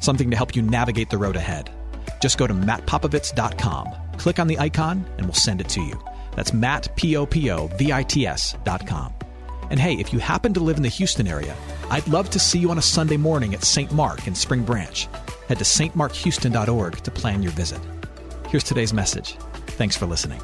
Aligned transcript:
something 0.00 0.30
to 0.30 0.36
help 0.36 0.54
you 0.54 0.62
navigate 0.62 1.10
the 1.10 1.18
road 1.18 1.36
ahead. 1.36 1.70
Just 2.20 2.38
go 2.38 2.46
to 2.46 2.54
mattpopovits.com, 2.54 3.88
click 4.18 4.38
on 4.38 4.46
the 4.46 4.58
icon, 4.58 5.04
and 5.16 5.26
we'll 5.26 5.34
send 5.34 5.60
it 5.60 5.68
to 5.70 5.80
you. 5.80 6.00
That's 6.34 6.52
Matt, 6.52 6.88
dot 6.96 8.86
com. 8.86 9.14
And 9.70 9.80
hey, 9.80 9.94
if 9.94 10.12
you 10.12 10.18
happen 10.18 10.54
to 10.54 10.60
live 10.60 10.76
in 10.76 10.82
the 10.82 10.88
Houston 10.88 11.26
area, 11.26 11.56
I'd 11.90 12.06
love 12.08 12.30
to 12.30 12.38
see 12.38 12.58
you 12.58 12.70
on 12.70 12.78
a 12.78 12.82
Sunday 12.82 13.16
morning 13.16 13.54
at 13.54 13.64
St. 13.64 13.90
Mark 13.92 14.28
in 14.28 14.34
Spring 14.34 14.62
Branch. 14.62 15.08
Head 15.48 15.58
to 15.58 15.64
stmarkhouston.org 15.64 16.96
to 16.98 17.10
plan 17.10 17.42
your 17.42 17.52
visit. 17.52 17.80
Here's 18.48 18.64
today's 18.64 18.92
message. 18.92 19.36
Thanks 19.78 19.96
for 19.96 20.06
listening. 20.06 20.40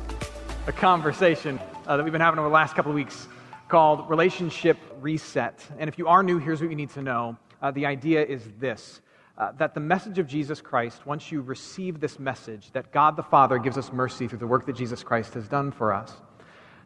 A 0.66 0.72
conversation 0.72 1.60
uh, 1.86 1.96
that 1.96 2.02
we've 2.02 2.12
been 2.12 2.20
having 2.20 2.38
over 2.38 2.48
the 2.48 2.54
last 2.54 2.74
couple 2.74 2.90
of 2.90 2.96
weeks 2.96 3.28
called 3.68 4.08
Relationship 4.08 4.76
Reset. 5.00 5.64
And 5.78 5.88
if 5.88 5.98
you 5.98 6.08
are 6.08 6.22
new, 6.22 6.38
here's 6.38 6.60
what 6.60 6.70
you 6.70 6.76
need 6.76 6.90
to 6.90 7.02
know. 7.02 7.36
Uh, 7.60 7.70
the 7.70 7.86
idea 7.86 8.24
is 8.24 8.42
this 8.58 9.01
uh, 9.38 9.52
that 9.52 9.74
the 9.74 9.80
message 9.80 10.18
of 10.18 10.26
Jesus 10.26 10.60
Christ, 10.60 11.06
once 11.06 11.32
you 11.32 11.40
receive 11.40 12.00
this 12.00 12.18
message, 12.18 12.70
that 12.72 12.92
God 12.92 13.16
the 13.16 13.22
Father 13.22 13.58
gives 13.58 13.78
us 13.78 13.92
mercy 13.92 14.28
through 14.28 14.38
the 14.38 14.46
work 14.46 14.66
that 14.66 14.76
Jesus 14.76 15.02
Christ 15.02 15.34
has 15.34 15.48
done 15.48 15.72
for 15.72 15.92
us, 15.92 16.12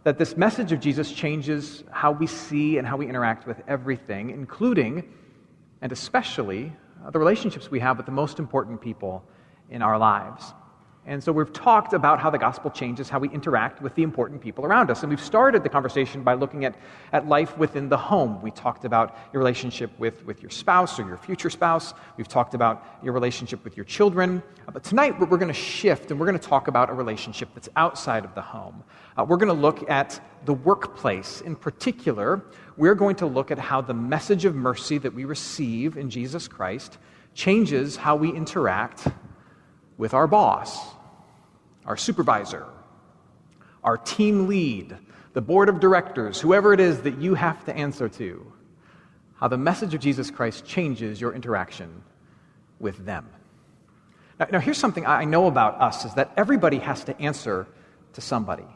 that 0.04 0.18
this 0.18 0.36
message 0.36 0.70
of 0.70 0.78
Jesus 0.78 1.10
changes 1.10 1.82
how 1.90 2.12
we 2.12 2.26
see 2.26 2.78
and 2.78 2.86
how 2.86 2.96
we 2.96 3.08
interact 3.08 3.46
with 3.46 3.60
everything, 3.66 4.30
including 4.30 5.02
and 5.82 5.90
especially 5.90 6.72
uh, 7.04 7.10
the 7.10 7.18
relationships 7.18 7.70
we 7.70 7.80
have 7.80 7.96
with 7.96 8.06
the 8.06 8.12
most 8.12 8.38
important 8.38 8.80
people 8.80 9.24
in 9.70 9.82
our 9.82 9.98
lives. 9.98 10.54
And 11.08 11.22
so 11.22 11.30
we've 11.30 11.52
talked 11.52 11.92
about 11.92 12.18
how 12.18 12.30
the 12.30 12.38
gospel 12.38 12.68
changes 12.68 13.08
how 13.08 13.20
we 13.20 13.28
interact 13.28 13.80
with 13.80 13.94
the 13.94 14.02
important 14.02 14.40
people 14.40 14.66
around 14.66 14.90
us. 14.90 15.04
And 15.04 15.10
we've 15.10 15.20
started 15.20 15.62
the 15.62 15.68
conversation 15.68 16.24
by 16.24 16.34
looking 16.34 16.64
at, 16.64 16.74
at 17.12 17.28
life 17.28 17.56
within 17.56 17.88
the 17.88 17.96
home. 17.96 18.42
We 18.42 18.50
talked 18.50 18.84
about 18.84 19.16
your 19.32 19.38
relationship 19.38 19.96
with, 20.00 20.26
with 20.26 20.42
your 20.42 20.50
spouse 20.50 20.98
or 20.98 21.06
your 21.06 21.16
future 21.16 21.48
spouse. 21.48 21.94
We've 22.16 22.26
talked 22.26 22.54
about 22.54 22.84
your 23.04 23.12
relationship 23.12 23.62
with 23.62 23.76
your 23.76 23.84
children. 23.84 24.42
Uh, 24.66 24.72
but 24.72 24.82
tonight 24.82 25.20
we're, 25.20 25.36
going 25.36 25.46
to 25.46 25.54
shift 25.54 26.10
and 26.10 26.18
we're 26.18 26.26
going 26.26 26.38
to 26.38 26.48
talk 26.48 26.66
about 26.66 26.90
a 26.90 26.92
relationship 26.92 27.50
that's 27.54 27.68
outside 27.76 28.24
of 28.24 28.34
the 28.34 28.42
home. 28.42 28.82
Uh, 29.16 29.24
we're 29.24 29.36
going 29.36 29.54
to 29.54 29.60
look 29.60 29.88
at 29.88 30.20
the 30.44 30.54
workplace. 30.54 31.40
In 31.40 31.54
particular, 31.54 32.44
we're 32.76 32.96
going 32.96 33.14
to 33.16 33.26
look 33.26 33.52
at 33.52 33.60
how 33.60 33.80
the 33.80 33.94
message 33.94 34.44
of 34.44 34.56
mercy 34.56 34.98
that 34.98 35.14
we 35.14 35.24
receive 35.24 35.96
in 35.96 36.10
Jesus 36.10 36.48
Christ 36.48 36.98
changes 37.32 37.94
how 37.94 38.16
we 38.16 38.32
interact 38.32 39.06
with 39.98 40.12
our 40.12 40.26
boss 40.26 40.95
our 41.86 41.96
supervisor, 41.96 42.66
our 43.84 43.96
team 43.96 44.48
lead, 44.48 44.96
the 45.32 45.40
board 45.40 45.68
of 45.68 45.80
directors, 45.80 46.40
whoever 46.40 46.72
it 46.72 46.80
is 46.80 47.02
that 47.02 47.18
you 47.18 47.34
have 47.34 47.64
to 47.66 47.76
answer 47.76 48.08
to, 48.08 48.52
how 49.36 49.48
the 49.48 49.58
message 49.58 49.94
of 49.94 50.00
Jesus 50.00 50.30
Christ 50.30 50.64
changes 50.64 51.20
your 51.20 51.34
interaction 51.34 52.02
with 52.80 53.04
them. 53.04 53.28
Now, 54.38 54.46
now, 54.52 54.58
here's 54.58 54.78
something 54.78 55.06
I 55.06 55.24
know 55.24 55.46
about 55.46 55.80
us 55.80 56.04
is 56.04 56.14
that 56.14 56.32
everybody 56.36 56.78
has 56.78 57.04
to 57.04 57.18
answer 57.20 57.66
to 58.14 58.20
somebody. 58.20 58.66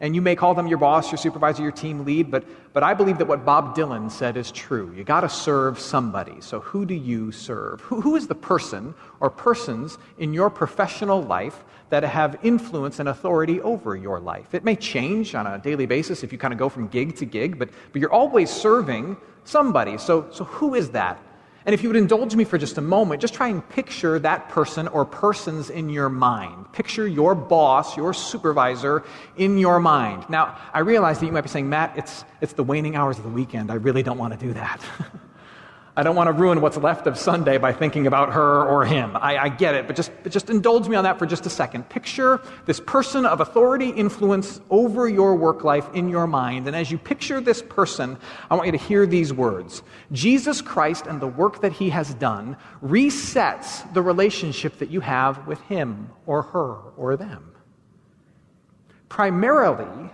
And 0.00 0.14
you 0.14 0.20
may 0.20 0.36
call 0.36 0.54
them 0.54 0.66
your 0.66 0.78
boss, 0.78 1.10
your 1.10 1.16
supervisor, 1.16 1.62
your 1.62 1.72
team 1.72 2.04
lead, 2.04 2.30
but, 2.30 2.44
but 2.74 2.82
I 2.82 2.92
believe 2.92 3.16
that 3.18 3.26
what 3.26 3.46
Bob 3.46 3.74
Dylan 3.74 4.10
said 4.10 4.36
is 4.36 4.52
true. 4.52 4.92
You 4.94 5.04
got 5.04 5.22
to 5.22 5.28
serve 5.28 5.80
somebody. 5.80 6.36
So, 6.40 6.60
who 6.60 6.84
do 6.84 6.94
you 6.94 7.32
serve? 7.32 7.80
Who, 7.80 8.02
who 8.02 8.14
is 8.14 8.26
the 8.26 8.34
person 8.34 8.94
or 9.20 9.30
persons 9.30 9.96
in 10.18 10.34
your 10.34 10.50
professional 10.50 11.22
life 11.22 11.64
that 11.88 12.02
have 12.02 12.38
influence 12.42 12.98
and 12.98 13.08
authority 13.08 13.60
over 13.62 13.96
your 13.96 14.20
life? 14.20 14.54
It 14.54 14.64
may 14.64 14.76
change 14.76 15.34
on 15.34 15.46
a 15.46 15.58
daily 15.58 15.86
basis 15.86 16.22
if 16.22 16.30
you 16.30 16.36
kind 16.36 16.52
of 16.52 16.58
go 16.58 16.68
from 16.68 16.88
gig 16.88 17.16
to 17.16 17.24
gig, 17.24 17.58
but, 17.58 17.70
but 17.92 18.00
you're 18.00 18.12
always 18.12 18.50
serving 18.50 19.16
somebody. 19.44 19.96
So, 19.96 20.28
so, 20.30 20.44
who 20.44 20.74
is 20.74 20.90
that? 20.90 21.18
And 21.66 21.74
if 21.74 21.82
you 21.82 21.88
would 21.88 21.96
indulge 21.96 22.36
me 22.36 22.44
for 22.44 22.58
just 22.58 22.78
a 22.78 22.80
moment, 22.80 23.20
just 23.20 23.34
try 23.34 23.48
and 23.48 23.68
picture 23.68 24.20
that 24.20 24.48
person 24.48 24.86
or 24.86 25.04
persons 25.04 25.68
in 25.68 25.88
your 25.88 26.08
mind. 26.08 26.72
Picture 26.72 27.08
your 27.08 27.34
boss, 27.34 27.96
your 27.96 28.14
supervisor 28.14 29.02
in 29.36 29.58
your 29.58 29.80
mind. 29.80 30.24
Now, 30.30 30.56
I 30.72 30.78
realize 30.78 31.18
that 31.18 31.26
you 31.26 31.32
might 31.32 31.40
be 31.40 31.48
saying, 31.48 31.68
Matt, 31.68 31.98
it's, 31.98 32.24
it's 32.40 32.52
the 32.52 32.62
waning 32.62 32.94
hours 32.94 33.18
of 33.18 33.24
the 33.24 33.30
weekend. 33.30 33.72
I 33.72 33.74
really 33.74 34.04
don't 34.04 34.16
want 34.16 34.32
to 34.32 34.46
do 34.46 34.52
that. 34.52 34.80
I 35.98 36.02
don't 36.02 36.14
want 36.14 36.28
to 36.28 36.32
ruin 36.32 36.60
what's 36.60 36.76
left 36.76 37.06
of 37.06 37.16
Sunday 37.16 37.56
by 37.56 37.72
thinking 37.72 38.06
about 38.06 38.34
her 38.34 38.66
or 38.66 38.84
him. 38.84 39.16
I, 39.16 39.38
I, 39.38 39.48
get 39.48 39.74
it, 39.74 39.86
but 39.86 39.96
just, 39.96 40.12
but 40.22 40.30
just 40.30 40.50
indulge 40.50 40.88
me 40.88 40.96
on 40.96 41.04
that 41.04 41.18
for 41.18 41.24
just 41.24 41.46
a 41.46 41.50
second. 41.50 41.88
Picture 41.88 42.42
this 42.66 42.80
person 42.80 43.24
of 43.24 43.40
authority, 43.40 43.88
influence 43.88 44.60
over 44.68 45.08
your 45.08 45.36
work 45.36 45.64
life 45.64 45.88
in 45.94 46.10
your 46.10 46.26
mind. 46.26 46.66
And 46.66 46.76
as 46.76 46.90
you 46.90 46.98
picture 46.98 47.40
this 47.40 47.62
person, 47.62 48.18
I 48.50 48.56
want 48.56 48.66
you 48.66 48.72
to 48.72 48.78
hear 48.78 49.06
these 49.06 49.32
words 49.32 49.82
Jesus 50.12 50.60
Christ 50.60 51.06
and 51.06 51.18
the 51.18 51.26
work 51.26 51.62
that 51.62 51.72
he 51.72 51.88
has 51.88 52.12
done 52.14 52.58
resets 52.84 53.90
the 53.94 54.02
relationship 54.02 54.78
that 54.80 54.90
you 54.90 55.00
have 55.00 55.46
with 55.46 55.60
him 55.62 56.10
or 56.26 56.42
her 56.42 56.74
or 56.98 57.16
them. 57.16 57.52
Primarily, 59.08 60.10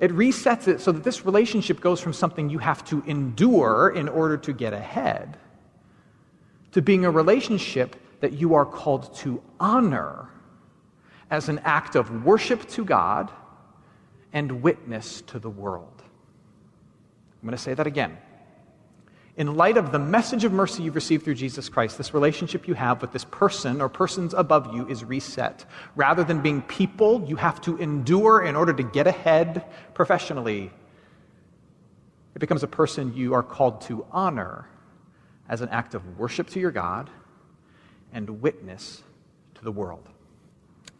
it 0.00 0.12
resets 0.12 0.68
it 0.68 0.80
so 0.80 0.92
that 0.92 1.02
this 1.02 1.24
relationship 1.24 1.80
goes 1.80 2.00
from 2.00 2.12
something 2.12 2.48
you 2.48 2.58
have 2.58 2.84
to 2.84 3.02
endure 3.06 3.90
in 3.90 4.08
order 4.08 4.36
to 4.36 4.52
get 4.52 4.72
ahead 4.72 5.36
to 6.72 6.82
being 6.82 7.04
a 7.04 7.10
relationship 7.10 7.96
that 8.20 8.32
you 8.32 8.54
are 8.54 8.66
called 8.66 9.14
to 9.16 9.42
honor 9.58 10.28
as 11.30 11.48
an 11.48 11.58
act 11.64 11.96
of 11.96 12.24
worship 12.24 12.68
to 12.68 12.84
God 12.84 13.30
and 14.32 14.62
witness 14.62 15.22
to 15.22 15.38
the 15.38 15.50
world. 15.50 16.02
I'm 17.40 17.48
going 17.48 17.56
to 17.56 17.62
say 17.62 17.74
that 17.74 17.86
again 17.86 18.18
in 19.38 19.54
light 19.54 19.76
of 19.76 19.92
the 19.92 20.00
message 20.00 20.42
of 20.42 20.52
mercy 20.52 20.82
you've 20.82 20.96
received 20.96 21.24
through 21.24 21.36
Jesus 21.36 21.68
Christ, 21.68 21.96
this 21.96 22.12
relationship 22.12 22.66
you 22.66 22.74
have 22.74 23.00
with 23.00 23.12
this 23.12 23.24
person 23.24 23.80
or 23.80 23.88
persons 23.88 24.34
above 24.34 24.74
you 24.74 24.88
is 24.88 25.04
reset. 25.04 25.64
Rather 25.94 26.24
than 26.24 26.42
being 26.42 26.60
people 26.60 27.24
you 27.24 27.36
have 27.36 27.60
to 27.60 27.76
endure 27.76 28.42
in 28.42 28.56
order 28.56 28.72
to 28.72 28.82
get 28.82 29.06
ahead 29.06 29.64
professionally, 29.94 30.72
it 32.34 32.38
becomes 32.40 32.64
a 32.64 32.68
person 32.68 33.14
you 33.14 33.32
are 33.32 33.44
called 33.44 33.80
to 33.82 34.04
honor 34.10 34.68
as 35.48 35.60
an 35.60 35.68
act 35.68 35.94
of 35.94 36.18
worship 36.18 36.50
to 36.50 36.60
your 36.60 36.72
God 36.72 37.08
and 38.12 38.42
witness 38.42 39.04
to 39.54 39.62
the 39.62 39.72
world. 39.72 40.08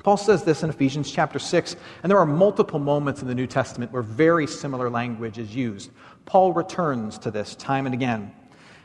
Paul 0.04 0.16
says 0.16 0.44
this 0.44 0.62
in 0.62 0.70
Ephesians 0.70 1.10
chapter 1.10 1.40
6, 1.40 1.74
and 2.02 2.10
there 2.10 2.18
are 2.18 2.26
multiple 2.26 2.78
moments 2.78 3.20
in 3.20 3.26
the 3.26 3.34
New 3.34 3.48
Testament 3.48 3.90
where 3.92 4.02
very 4.02 4.46
similar 4.46 4.88
language 4.88 5.38
is 5.38 5.54
used. 5.54 5.90
Paul 6.24 6.52
returns 6.52 7.18
to 7.18 7.30
this 7.30 7.56
time 7.56 7.84
and 7.86 7.94
again. 7.94 8.32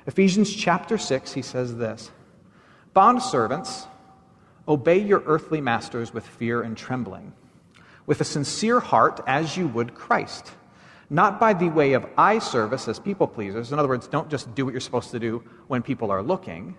Ephesians 0.05 0.53
chapter 0.53 0.97
6, 0.97 1.33
he 1.33 1.41
says 1.41 1.77
this 1.77 2.11
Bondservants, 2.95 3.87
obey 4.67 4.99
your 4.99 5.23
earthly 5.25 5.61
masters 5.61 6.13
with 6.13 6.25
fear 6.25 6.61
and 6.61 6.77
trembling, 6.77 7.33
with 8.05 8.21
a 8.21 8.25
sincere 8.25 8.79
heart 8.79 9.21
as 9.27 9.55
you 9.55 9.67
would 9.67 9.93
Christ, 9.93 10.51
not 11.09 11.39
by 11.39 11.53
the 11.53 11.69
way 11.69 11.93
of 11.93 12.05
eye 12.17 12.39
service 12.39 12.87
as 12.87 12.99
people 12.99 13.27
pleasers. 13.27 13.71
In 13.71 13.79
other 13.79 13.87
words, 13.87 14.07
don't 14.07 14.29
just 14.29 14.53
do 14.55 14.65
what 14.65 14.73
you're 14.73 14.81
supposed 14.81 15.11
to 15.11 15.19
do 15.19 15.43
when 15.67 15.81
people 15.81 16.11
are 16.11 16.23
looking, 16.23 16.77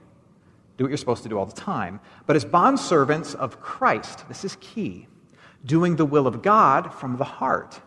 do 0.77 0.85
what 0.85 0.91
you're 0.91 0.99
supposed 0.99 1.23
to 1.23 1.29
do 1.29 1.39
all 1.39 1.47
the 1.47 1.53
time, 1.53 2.01
but 2.27 2.37
as 2.37 2.45
bondservants 2.45 3.35
of 3.35 3.61
Christ. 3.61 4.29
This 4.29 4.45
is 4.45 4.57
key. 4.61 5.07
Doing 5.65 5.97
the 5.97 6.05
will 6.05 6.27
of 6.27 6.43
God 6.43 6.93
from 6.93 7.17
the 7.17 7.25
heart 7.25 7.81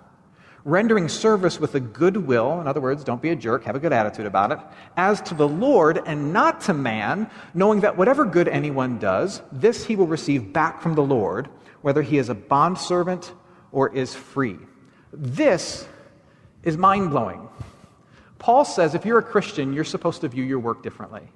rendering 0.67 1.07
service 1.07 1.61
with 1.61 1.75
a 1.75 1.79
good 1.79 2.17
will, 2.17 2.59
in 2.59 2.67
other 2.67 2.81
words, 2.81 3.01
don't 3.05 3.21
be 3.21 3.29
a 3.29 3.35
jerk, 3.35 3.63
have 3.63 3.77
a 3.77 3.79
good 3.79 3.93
attitude 3.93 4.25
about 4.25 4.51
it, 4.51 4.59
as 4.97 5.21
to 5.21 5.33
the 5.33 5.47
Lord 5.47 6.01
and 6.05 6.33
not 6.33 6.59
to 6.61 6.73
man, 6.73 7.31
knowing 7.53 7.79
that 7.79 7.95
whatever 7.95 8.25
good 8.25 8.49
anyone 8.49 8.99
does, 8.99 9.41
this 9.49 9.85
he 9.85 9.95
will 9.95 10.07
receive 10.07 10.51
back 10.51 10.81
from 10.81 10.95
the 10.95 11.01
Lord, 11.01 11.47
whether 11.81 12.01
he 12.01 12.17
is 12.17 12.27
a 12.27 12.35
bondservant 12.35 13.33
or 13.71 13.95
is 13.95 14.13
free. 14.13 14.57
This 15.13 15.87
is 16.63 16.77
mind 16.77 17.11
blowing. 17.11 17.47
Paul 18.37 18.65
says 18.65 18.93
if 18.93 19.05
you're 19.05 19.19
a 19.19 19.23
Christian, 19.23 19.71
you're 19.71 19.85
supposed 19.85 20.19
to 20.19 20.27
view 20.27 20.43
your 20.43 20.59
work 20.59 20.83
differently. 20.83 21.29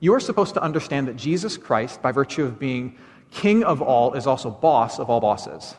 You're 0.00 0.20
supposed 0.20 0.52
to 0.54 0.62
understand 0.62 1.08
that 1.08 1.16
Jesus 1.16 1.56
Christ, 1.56 2.02
by 2.02 2.12
virtue 2.12 2.44
of 2.44 2.58
being 2.58 2.98
king 3.30 3.64
of 3.64 3.80
all, 3.80 4.12
is 4.12 4.26
also 4.26 4.50
boss 4.50 4.98
of 4.98 5.08
all 5.08 5.20
bosses. 5.20 5.74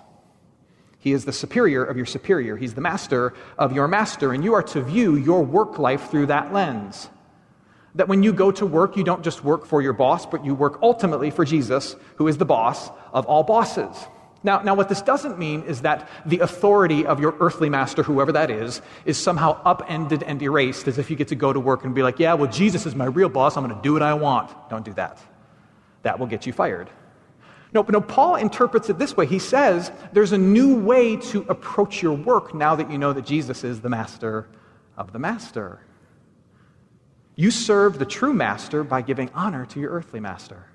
He 1.04 1.12
is 1.12 1.26
the 1.26 1.34
superior 1.34 1.84
of 1.84 1.98
your 1.98 2.06
superior. 2.06 2.56
He's 2.56 2.76
the 2.76 2.82
master 2.82 3.34
of 3.58 3.74
your 3.74 3.90
master. 3.90 4.32
And 4.32 4.42
you 4.42 4.54
are 4.54 4.64
to 4.64 4.82
view 4.82 5.18
your 5.18 5.44
work 5.44 5.78
life 5.78 6.10
through 6.10 6.28
that 6.28 6.54
lens. 6.54 7.10
That 7.96 8.08
when 8.08 8.24
you 8.24 8.32
go 8.32 8.54
to 8.54 8.66
work, 8.66 8.96
you 8.96 9.04
don't 9.04 9.22
just 9.22 9.44
work 9.44 9.66
for 9.66 9.82
your 9.82 9.92
boss, 9.92 10.26
but 10.26 10.46
you 10.46 10.56
work 10.56 10.80
ultimately 10.82 11.30
for 11.30 11.44
Jesus, 11.44 11.98
who 12.16 12.30
is 12.30 12.38
the 12.38 12.46
boss 12.46 12.90
of 13.12 13.26
all 13.26 13.44
bosses. 13.44 13.98
Now, 14.44 14.62
now, 14.62 14.76
what 14.76 14.88
this 14.88 15.02
doesn't 15.02 15.38
mean 15.38 15.64
is 15.64 15.82
that 15.82 16.08
the 16.26 16.40
authority 16.40 17.06
of 17.06 17.20
your 17.20 17.36
earthly 17.42 17.70
master, 17.70 18.02
whoever 18.02 18.32
that 18.32 18.50
is, 18.50 18.82
is 19.04 19.18
somehow 19.18 19.62
upended 19.66 20.24
and 20.24 20.42
erased 20.42 20.88
as 20.88 20.98
if 20.98 21.10
you 21.10 21.18
get 21.18 21.28
to 21.28 21.36
go 21.36 21.52
to 21.52 21.60
work 21.60 21.84
and 21.84 21.94
be 21.94 22.02
like, 22.02 22.18
yeah, 22.18 22.34
well, 22.34 22.50
Jesus 22.50 22.86
is 22.86 22.96
my 22.96 23.06
real 23.06 23.30
boss. 23.30 23.58
I'm 23.58 23.66
going 23.66 23.76
to 23.76 23.82
do 23.84 23.92
what 23.92 24.02
I 24.02 24.14
want. 24.14 24.52
Don't 24.70 24.86
do 24.86 24.94
that. 24.94 25.20
That 26.04 26.18
will 26.18 26.28
get 26.28 26.46
you 26.46 26.54
fired. 26.54 26.90
No, 27.74 27.84
no, 27.90 28.02
Paul 28.02 28.36
interprets 28.36 28.90
it 28.90 29.00
this 29.00 29.18
way. 29.18 29.26
He 29.26 29.40
says 29.40 29.92
there's 30.12 30.32
a 30.32 30.38
new 30.38 30.76
way 30.76 31.16
to 31.18 31.42
approach 31.50 32.04
your 32.04 32.14
work 32.14 32.54
now 32.54 32.76
that 32.76 32.92
you 32.92 32.98
know 32.98 33.14
that 33.14 33.26
Jesus 33.26 33.64
is 33.64 33.82
the 33.82 33.90
master 33.90 34.48
of 34.96 35.12
the 35.12 35.20
master. 35.20 35.82
You 37.36 37.50
serve 37.50 37.98
the 37.98 38.06
true 38.06 38.34
master 38.34 38.84
by 38.84 39.02
giving 39.02 39.30
honor 39.34 39.66
to 39.68 39.80
your 39.80 39.92
earthly 39.92 40.20
master. 40.20 40.68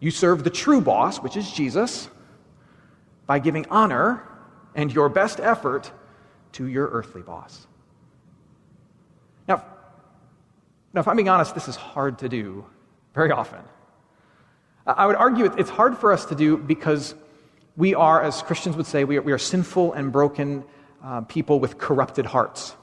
You 0.00 0.10
serve 0.10 0.44
the 0.44 0.50
true 0.50 0.82
boss, 0.82 1.18
which 1.18 1.36
is 1.36 1.50
Jesus, 1.50 2.10
by 3.26 3.38
giving 3.38 3.66
honor 3.66 4.26
and 4.74 4.92
your 4.92 5.08
best 5.08 5.40
effort 5.40 5.90
to 6.52 6.66
your 6.66 6.88
earthly 6.88 7.22
boss. 7.22 7.66
Now, 9.48 9.64
now, 10.92 11.00
if 11.00 11.08
I'm 11.08 11.16
being 11.16 11.28
honest, 11.28 11.54
this 11.54 11.68
is 11.68 11.76
hard 11.76 12.18
to 12.18 12.28
do 12.28 12.66
very 13.14 13.30
often. 13.30 13.60
I 14.86 15.06
would 15.06 15.16
argue 15.16 15.44
it's 15.44 15.70
hard 15.70 15.96
for 15.98 16.12
us 16.12 16.24
to 16.26 16.34
do 16.34 16.56
because 16.56 17.14
we 17.76 17.94
are, 17.94 18.22
as 18.22 18.42
Christians 18.42 18.76
would 18.76 18.86
say, 18.86 19.04
we 19.04 19.18
are, 19.18 19.22
we 19.22 19.32
are 19.32 19.38
sinful 19.38 19.92
and 19.92 20.10
broken 20.12 20.64
uh, 21.02 21.22
people 21.22 21.60
with 21.60 21.78
corrupted 21.78 22.26
hearts. 22.26 22.74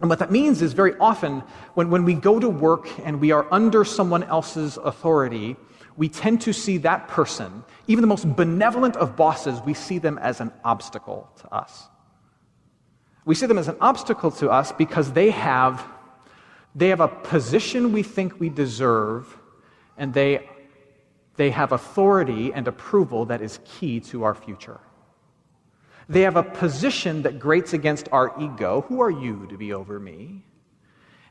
And 0.00 0.08
what 0.08 0.20
that 0.20 0.30
means 0.30 0.62
is 0.62 0.72
very 0.72 0.94
often 0.98 1.42
when, 1.74 1.90
when 1.90 2.04
we 2.04 2.14
go 2.14 2.38
to 2.38 2.48
work 2.48 2.88
and 3.04 3.20
we 3.20 3.32
are 3.32 3.46
under 3.50 3.84
someone 3.84 4.22
else's 4.24 4.76
authority, 4.76 5.56
we 5.96 6.08
tend 6.08 6.40
to 6.42 6.52
see 6.52 6.78
that 6.78 7.08
person, 7.08 7.64
even 7.88 8.02
the 8.02 8.08
most 8.08 8.36
benevolent 8.36 8.96
of 8.96 9.16
bosses, 9.16 9.60
we 9.62 9.74
see 9.74 9.98
them 9.98 10.16
as 10.18 10.40
an 10.40 10.52
obstacle 10.64 11.28
to 11.40 11.52
us. 11.52 11.88
We 13.24 13.34
see 13.34 13.46
them 13.46 13.58
as 13.58 13.66
an 13.68 13.76
obstacle 13.80 14.30
to 14.32 14.48
us 14.50 14.70
because 14.72 15.12
they 15.12 15.30
have, 15.30 15.84
they 16.74 16.88
have 16.88 17.00
a 17.00 17.08
position 17.08 17.92
we 17.92 18.04
think 18.04 18.38
we 18.38 18.48
deserve, 18.48 19.36
and 19.96 20.14
they 20.14 20.48
they 21.38 21.50
have 21.50 21.70
authority 21.70 22.52
and 22.52 22.66
approval 22.66 23.24
that 23.26 23.40
is 23.40 23.60
key 23.64 24.00
to 24.00 24.24
our 24.24 24.34
future. 24.34 24.80
They 26.08 26.22
have 26.22 26.36
a 26.36 26.42
position 26.42 27.22
that 27.22 27.38
grates 27.38 27.72
against 27.72 28.08
our 28.10 28.34
ego. 28.40 28.84
Who 28.88 29.00
are 29.00 29.10
you 29.10 29.46
to 29.48 29.56
be 29.56 29.72
over 29.72 30.00
me? 30.00 30.42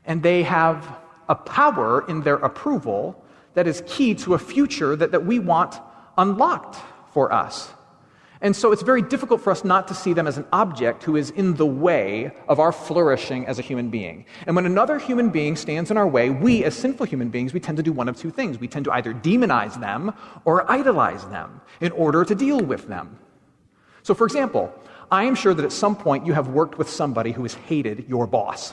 And 0.06 0.22
they 0.22 0.44
have 0.44 0.98
a 1.28 1.34
power 1.34 2.08
in 2.08 2.22
their 2.22 2.36
approval 2.36 3.22
that 3.52 3.66
is 3.66 3.82
key 3.86 4.14
to 4.14 4.32
a 4.32 4.38
future 4.38 4.96
that, 4.96 5.12
that 5.12 5.26
we 5.26 5.38
want 5.40 5.76
unlocked 6.16 6.78
for 7.12 7.30
us. 7.30 7.70
And 8.40 8.54
so 8.54 8.70
it's 8.70 8.82
very 8.82 9.02
difficult 9.02 9.40
for 9.40 9.50
us 9.50 9.64
not 9.64 9.88
to 9.88 9.94
see 9.94 10.12
them 10.12 10.26
as 10.26 10.38
an 10.38 10.46
object 10.52 11.02
who 11.02 11.16
is 11.16 11.30
in 11.30 11.54
the 11.54 11.66
way 11.66 12.30
of 12.46 12.60
our 12.60 12.70
flourishing 12.70 13.46
as 13.46 13.58
a 13.58 13.62
human 13.62 13.90
being. 13.90 14.26
And 14.46 14.54
when 14.54 14.64
another 14.64 14.98
human 14.98 15.30
being 15.30 15.56
stands 15.56 15.90
in 15.90 15.96
our 15.96 16.06
way, 16.06 16.30
we, 16.30 16.62
as 16.62 16.76
sinful 16.76 17.06
human 17.06 17.30
beings, 17.30 17.52
we 17.52 17.60
tend 17.60 17.76
to 17.78 17.82
do 17.82 17.92
one 17.92 18.08
of 18.08 18.16
two 18.16 18.30
things. 18.30 18.58
We 18.58 18.68
tend 18.68 18.84
to 18.84 18.92
either 18.92 19.12
demonize 19.12 19.80
them 19.80 20.14
or 20.44 20.70
idolize 20.70 21.24
them 21.26 21.60
in 21.80 21.90
order 21.92 22.24
to 22.24 22.34
deal 22.34 22.60
with 22.60 22.86
them. 22.86 23.18
So, 24.04 24.14
for 24.14 24.24
example, 24.24 24.72
I 25.10 25.24
am 25.24 25.34
sure 25.34 25.54
that 25.54 25.64
at 25.64 25.72
some 25.72 25.96
point 25.96 26.24
you 26.24 26.32
have 26.34 26.48
worked 26.48 26.78
with 26.78 26.88
somebody 26.88 27.32
who 27.32 27.42
has 27.42 27.54
hated 27.54 28.08
your 28.08 28.26
boss. 28.26 28.72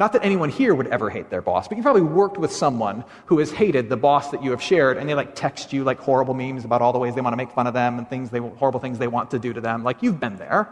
Not 0.00 0.14
that 0.14 0.24
anyone 0.24 0.48
here 0.48 0.74
would 0.74 0.86
ever 0.86 1.10
hate 1.10 1.28
their 1.28 1.42
boss, 1.42 1.68
but 1.68 1.76
you 1.76 1.82
probably 1.82 2.00
worked 2.00 2.38
with 2.38 2.50
someone 2.50 3.04
who 3.26 3.38
has 3.38 3.50
hated 3.52 3.90
the 3.90 3.98
boss 3.98 4.30
that 4.30 4.42
you 4.42 4.50
have 4.50 4.62
shared, 4.62 4.96
and 4.96 5.06
they 5.06 5.12
like 5.14 5.34
text 5.34 5.74
you 5.74 5.84
like 5.84 6.00
horrible 6.00 6.32
memes 6.32 6.64
about 6.64 6.80
all 6.80 6.94
the 6.94 6.98
ways 6.98 7.14
they 7.14 7.20
want 7.20 7.34
to 7.34 7.36
make 7.36 7.50
fun 7.50 7.66
of 7.66 7.74
them 7.74 7.98
and 7.98 8.08
things 8.08 8.30
they, 8.30 8.38
horrible 8.38 8.80
things 8.80 8.98
they 8.98 9.08
want 9.08 9.30
to 9.32 9.38
do 9.38 9.52
to 9.52 9.60
them. 9.60 9.84
Like 9.84 10.02
you've 10.02 10.18
been 10.18 10.36
there. 10.36 10.70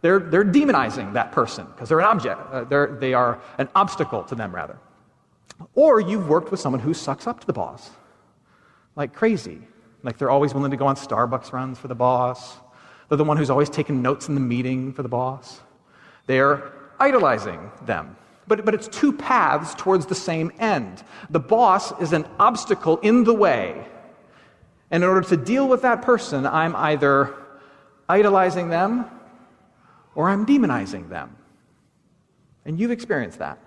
They're, 0.00 0.18
they're 0.18 0.46
demonizing 0.46 1.12
that 1.12 1.30
person 1.30 1.66
because 1.66 1.90
they're 1.90 2.00
an 2.00 2.06
object. 2.06 2.40
Uh, 2.50 2.64
they're, 2.64 2.86
they 2.86 3.12
are 3.12 3.38
an 3.58 3.68
obstacle 3.74 4.22
to 4.24 4.34
them, 4.34 4.54
rather. 4.54 4.78
Or 5.74 6.00
you've 6.00 6.26
worked 6.26 6.50
with 6.50 6.58
someone 6.58 6.80
who 6.80 6.94
sucks 6.94 7.26
up 7.26 7.40
to 7.40 7.46
the 7.46 7.52
boss 7.52 7.90
like 8.96 9.12
crazy. 9.12 9.60
Like 10.02 10.16
they're 10.16 10.30
always 10.30 10.54
willing 10.54 10.70
to 10.70 10.78
go 10.78 10.86
on 10.86 10.96
Starbucks 10.96 11.52
runs 11.52 11.78
for 11.78 11.88
the 11.88 11.94
boss. 11.94 12.56
They're 13.10 13.18
the 13.18 13.24
one 13.24 13.36
who's 13.36 13.50
always 13.50 13.68
taking 13.68 14.00
notes 14.00 14.28
in 14.28 14.34
the 14.34 14.40
meeting 14.40 14.94
for 14.94 15.02
the 15.02 15.08
boss. 15.10 15.60
They're 16.26 16.72
idolizing 16.98 17.70
them. 17.84 18.16
But, 18.46 18.64
but 18.64 18.74
it's 18.74 18.88
two 18.88 19.12
paths 19.12 19.74
towards 19.74 20.06
the 20.06 20.14
same 20.14 20.52
end. 20.58 21.02
The 21.30 21.40
boss 21.40 21.98
is 22.00 22.12
an 22.12 22.26
obstacle 22.38 22.98
in 22.98 23.24
the 23.24 23.34
way. 23.34 23.86
And 24.90 25.02
in 25.02 25.08
order 25.08 25.26
to 25.28 25.36
deal 25.36 25.66
with 25.66 25.82
that 25.82 26.02
person, 26.02 26.46
I'm 26.46 26.76
either 26.76 27.34
idolizing 28.08 28.68
them 28.68 29.06
or 30.14 30.28
I'm 30.28 30.44
demonizing 30.46 31.08
them. 31.08 31.36
And 32.64 32.78
you've 32.78 32.90
experienced 32.90 33.38
that. 33.38 33.58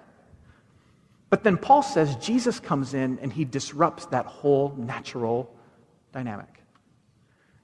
But 1.29 1.43
then 1.43 1.57
Paul 1.57 1.81
says 1.81 2.15
Jesus 2.17 2.59
comes 2.59 2.93
in 2.93 3.19
and 3.21 3.33
he 3.33 3.45
disrupts 3.45 4.05
that 4.07 4.25
whole 4.25 4.73
natural 4.77 5.53
dynamic. 6.13 6.47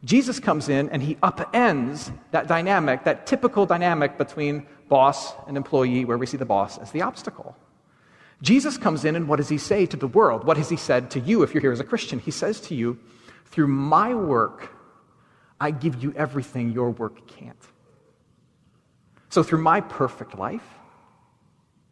Jesus 0.04 0.40
comes 0.40 0.68
in 0.70 0.90
and 0.90 1.02
he 1.02 1.16
upends 1.16 2.12
that 2.32 2.48
dynamic, 2.48 3.06
that 3.06 3.26
typical 3.26 3.66
dynamic 3.66 4.18
between 4.18 4.66
boss 4.90 5.34
and 5.48 5.56
employee, 5.56 6.06
where 6.06 6.18
we 6.18 6.26
see 6.26 6.38
the 6.38 6.46
boss 6.46 6.78
as 6.78 6.92
the 6.92 7.02
obstacle. 7.02 7.56
Jesus 8.42 8.78
comes 8.78 9.06
in, 9.06 9.16
and 9.16 9.30
what 9.30 9.38
does 9.38 9.48
he 9.48 9.58
say 9.58 9.86
to 9.86 9.96
the 9.96 10.08
world? 10.08 10.44
What 10.44 10.58
has 10.58 10.70
he 10.70 10.76
said 10.76 11.10
to 11.12 11.20
you 11.22 11.44
if 11.44 11.54
you're 11.54 11.62
here 11.62 11.72
as 11.72 11.80
a 11.80 11.86
Christian? 11.86 12.20
He 12.20 12.32
says 12.32 12.60
to 12.62 12.76
you, 12.76 13.00
Through 13.46 13.68
my 13.68 14.14
work, 14.14 14.70
I 15.62 15.72
give 15.72 16.04
you 16.04 16.14
everything 16.18 16.72
your 16.72 16.92
work 16.92 17.26
can't. 17.26 17.58
So, 19.30 19.44
through 19.44 19.62
my 19.62 19.80
perfect 19.80 20.38
life, 20.38 20.68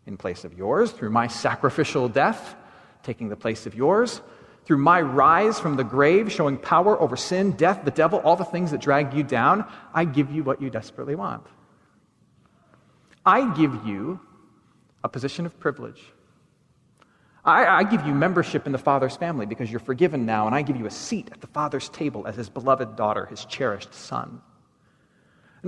in 0.06 0.18
place 0.18 0.44
of 0.44 0.58
yours, 0.58 0.92
through 0.92 1.12
my 1.12 1.28
sacrificial 1.28 2.10
death, 2.10 2.56
taking 3.02 3.30
the 3.30 3.38
place 3.38 3.66
of 3.66 3.74
yours, 3.74 4.22
through 4.66 4.78
my 4.78 5.02
rise 5.02 5.60
from 5.60 5.76
the 5.76 5.84
grave, 5.84 6.32
showing 6.32 6.58
power 6.58 7.00
over 7.02 7.16
sin, 7.16 7.52
death, 7.52 7.84
the 7.84 7.92
devil, 7.92 8.20
all 8.20 8.36
the 8.36 8.46
things 8.46 8.72
that 8.72 8.80
drag 8.80 9.14
you 9.14 9.24
down, 9.24 9.66
I 9.94 10.06
give 10.06 10.32
you 10.32 10.44
what 10.44 10.62
you 10.62 10.70
desperately 10.70 11.16
want. 11.16 11.46
I 13.26 13.54
give 13.56 13.86
you 13.86 14.20
a 15.04 15.10
position 15.10 15.46
of 15.46 15.60
privilege. 15.60 16.02
I, 17.44 17.66
I, 17.66 17.84
give 17.84 18.06
you 18.06 18.14
membership 18.14 18.68
in 18.68 18.72
the 18.72 18.78
Father's 18.78 19.18
family 19.18 19.48
because 19.48 19.72
you're 19.72 19.80
forgiven 19.80 20.28
now, 20.28 20.46
and 20.46 20.56
I 20.56 20.62
give 20.62 20.78
you 20.78 20.86
a 20.86 20.92
seat 20.92 21.30
at 21.32 21.42
the 21.42 21.48
Father's 21.48 21.90
table 21.90 22.28
as 22.28 22.36
his 22.36 22.50
beloved 22.50 22.96
daughter, 22.96 23.26
his 23.26 23.46
cherished 23.46 23.96
son. 23.96 24.42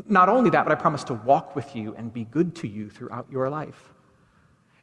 Not 0.07 0.29
only 0.29 0.51
that, 0.51 0.65
but 0.65 0.71
I 0.71 0.75
promise 0.75 1.03
to 1.05 1.15
walk 1.15 1.55
with 1.55 1.75
you 1.75 1.95
and 1.95 2.13
be 2.13 2.25
good 2.25 2.55
to 2.57 2.67
you 2.67 2.89
throughout 2.89 3.25
your 3.31 3.49
life. 3.49 3.92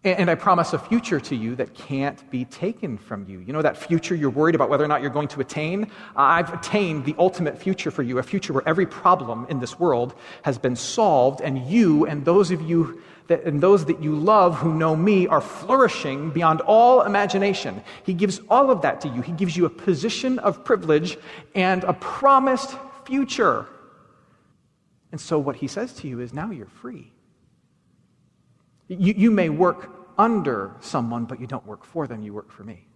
And 0.02 0.30
I 0.30 0.34
promise 0.34 0.72
a 0.72 0.78
future 0.78 1.20
to 1.20 1.36
you 1.36 1.54
that 1.56 1.74
can't 1.74 2.30
be 2.30 2.46
taken 2.46 2.96
from 2.96 3.26
you. 3.28 3.40
You 3.40 3.52
know 3.52 3.60
that 3.60 3.76
future 3.76 4.14
you're 4.14 4.30
worried 4.30 4.54
about 4.54 4.70
whether 4.70 4.82
or 4.82 4.88
not 4.88 5.02
you're 5.02 5.10
going 5.10 5.28
to 5.28 5.40
attain? 5.40 5.90
I've 6.16 6.50
attained 6.54 7.04
the 7.04 7.14
ultimate 7.18 7.60
future 7.60 7.90
for 7.90 8.02
you, 8.02 8.16
a 8.16 8.22
future 8.22 8.54
where 8.54 8.66
every 8.66 8.86
problem 8.86 9.46
in 9.50 9.60
this 9.60 9.78
world 9.78 10.14
has 10.42 10.56
been 10.56 10.74
solved, 10.74 11.42
and 11.42 11.66
you 11.66 12.06
and 12.06 12.24
those 12.24 12.50
of 12.50 12.62
you 12.62 13.02
that, 13.26 13.44
and 13.44 13.60
those 13.60 13.84
that 13.84 14.02
you 14.02 14.16
love 14.16 14.56
who 14.56 14.72
know 14.72 14.96
me 14.96 15.26
are 15.26 15.42
flourishing 15.42 16.30
beyond 16.30 16.62
all 16.62 17.02
imagination. 17.02 17.82
He 18.02 18.14
gives 18.14 18.40
all 18.48 18.70
of 18.70 18.80
that 18.80 19.02
to 19.02 19.08
you. 19.08 19.20
He 19.20 19.32
gives 19.32 19.54
you 19.54 19.66
a 19.66 19.70
position 19.70 20.38
of 20.38 20.64
privilege 20.64 21.18
and 21.54 21.84
a 21.84 21.92
promised 21.92 22.74
future. 23.04 23.66
And 25.12 25.20
so 25.20 25.38
what 25.38 25.56
he 25.56 25.66
says 25.66 25.92
to 25.94 26.08
you 26.08 26.20
is 26.20 26.32
now 26.32 26.50
you're 26.50 26.66
free. 26.66 27.12
You, 28.90 29.14
you 29.16 29.30
may 29.30 29.48
work 29.48 29.88
under 30.18 30.74
someone, 30.80 31.24
but 31.24 31.40
you 31.40 31.46
don't 31.46 31.64
work 31.64 31.84
for 31.84 32.08
them, 32.08 32.22
you 32.22 32.34
work 32.34 32.50
for 32.50 32.64
me. 32.64 32.86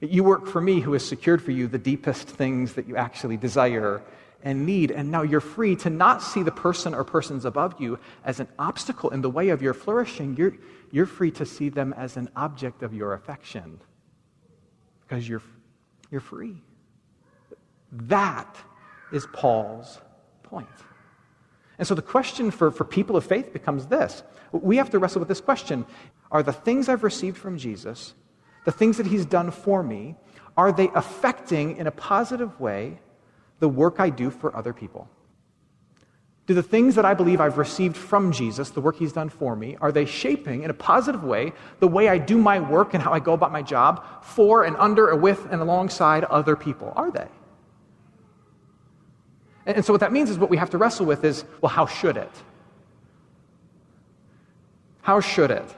You 0.00 0.24
work 0.24 0.46
for 0.46 0.62
me 0.62 0.80
who 0.80 0.94
has 0.94 1.06
secured 1.06 1.42
for 1.42 1.50
you 1.50 1.68
the 1.68 1.78
deepest 1.78 2.26
things 2.26 2.72
that 2.72 2.88
you 2.88 2.96
actually 2.96 3.36
desire 3.36 4.02
and 4.42 4.64
need. 4.64 4.92
And 4.92 5.10
now 5.10 5.20
you're 5.20 5.42
free 5.42 5.76
to 5.76 5.90
not 5.90 6.22
see 6.22 6.42
the 6.42 6.50
person 6.50 6.94
or 6.94 7.04
persons 7.04 7.44
above 7.44 7.78
you 7.78 7.98
as 8.24 8.40
an 8.40 8.48
obstacle 8.58 9.10
in 9.10 9.20
the 9.20 9.28
way 9.28 9.50
of 9.50 9.60
your 9.60 9.74
flourishing. 9.74 10.34
You're, 10.38 10.54
you're 10.90 11.04
free 11.04 11.30
to 11.32 11.44
see 11.44 11.68
them 11.68 11.92
as 11.92 12.16
an 12.16 12.30
object 12.34 12.82
of 12.82 12.94
your 12.94 13.12
affection 13.12 13.78
because 15.02 15.28
you're, 15.28 15.42
you're 16.10 16.22
free. 16.22 16.56
That 17.92 18.56
is 19.12 19.26
Paul's 19.34 20.00
point. 20.44 20.66
And 21.80 21.88
so 21.88 21.94
the 21.94 22.02
question 22.02 22.50
for, 22.50 22.70
for 22.70 22.84
people 22.84 23.16
of 23.16 23.24
faith 23.24 23.54
becomes 23.54 23.86
this 23.86 24.22
we 24.52 24.76
have 24.76 24.90
to 24.90 24.98
wrestle 24.98 25.20
with 25.20 25.28
this 25.28 25.40
question 25.40 25.86
Are 26.30 26.42
the 26.42 26.52
things 26.52 26.90
I've 26.90 27.02
received 27.02 27.38
from 27.38 27.56
Jesus, 27.56 28.14
the 28.66 28.70
things 28.70 28.98
that 28.98 29.06
he's 29.06 29.24
done 29.24 29.50
for 29.50 29.82
me, 29.82 30.14
are 30.58 30.72
they 30.72 30.90
affecting 30.94 31.78
in 31.78 31.86
a 31.86 31.90
positive 31.90 32.60
way 32.60 33.00
the 33.60 33.68
work 33.68 33.98
I 33.98 34.10
do 34.10 34.30
for 34.30 34.54
other 34.54 34.74
people? 34.74 35.08
Do 36.46 36.52
the 36.52 36.62
things 36.62 36.96
that 36.96 37.06
I 37.06 37.14
believe 37.14 37.40
I've 37.40 37.56
received 37.56 37.96
from 37.96 38.30
Jesus, 38.30 38.70
the 38.70 38.80
work 38.82 38.96
he's 38.96 39.14
done 39.14 39.30
for 39.30 39.56
me, 39.56 39.78
are 39.80 39.92
they 39.92 40.04
shaping 40.04 40.64
in 40.64 40.70
a 40.70 40.74
positive 40.74 41.24
way 41.24 41.54
the 41.78 41.88
way 41.88 42.08
I 42.08 42.18
do 42.18 42.36
my 42.36 42.60
work 42.60 42.92
and 42.92 43.02
how 43.02 43.12
I 43.12 43.20
go 43.20 43.32
about 43.32 43.52
my 43.52 43.62
job 43.62 44.04
for 44.22 44.64
and 44.64 44.76
under 44.76 45.10
and 45.10 45.22
with 45.22 45.46
and 45.50 45.62
alongside 45.62 46.24
other 46.24 46.56
people? 46.56 46.92
Are 46.94 47.10
they? 47.10 47.28
And 49.76 49.84
so 49.84 49.92
what 49.92 50.00
that 50.00 50.12
means 50.12 50.30
is 50.30 50.38
what 50.38 50.50
we 50.50 50.56
have 50.56 50.70
to 50.70 50.78
wrestle 50.78 51.06
with 51.06 51.24
is 51.24 51.44
well, 51.60 51.70
how 51.70 51.86
should 51.86 52.16
it? 52.16 52.30
How 55.02 55.20
should 55.20 55.50
it? 55.50 55.76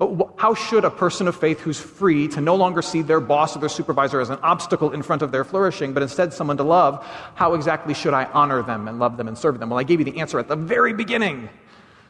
Uh, 0.00 0.24
how 0.36 0.54
should 0.54 0.84
a 0.84 0.90
person 0.90 1.28
of 1.28 1.36
faith 1.36 1.60
who's 1.60 1.78
free 1.78 2.26
to 2.28 2.40
no 2.40 2.56
longer 2.56 2.82
see 2.82 3.00
their 3.00 3.20
boss 3.20 3.56
or 3.56 3.60
their 3.60 3.68
supervisor 3.68 4.20
as 4.20 4.28
an 4.28 4.38
obstacle 4.42 4.90
in 4.90 5.02
front 5.02 5.22
of 5.22 5.30
their 5.30 5.44
flourishing, 5.44 5.92
but 5.92 6.02
instead 6.02 6.32
someone 6.32 6.56
to 6.56 6.64
love, 6.64 7.04
how 7.36 7.54
exactly 7.54 7.94
should 7.94 8.12
I 8.12 8.24
honor 8.26 8.62
them 8.62 8.88
and 8.88 8.98
love 8.98 9.16
them 9.16 9.28
and 9.28 9.38
serve 9.38 9.60
them? 9.60 9.70
Well, 9.70 9.78
I 9.78 9.84
gave 9.84 10.00
you 10.00 10.04
the 10.04 10.18
answer 10.18 10.38
at 10.38 10.48
the 10.48 10.56
very 10.56 10.92
beginning. 10.92 11.48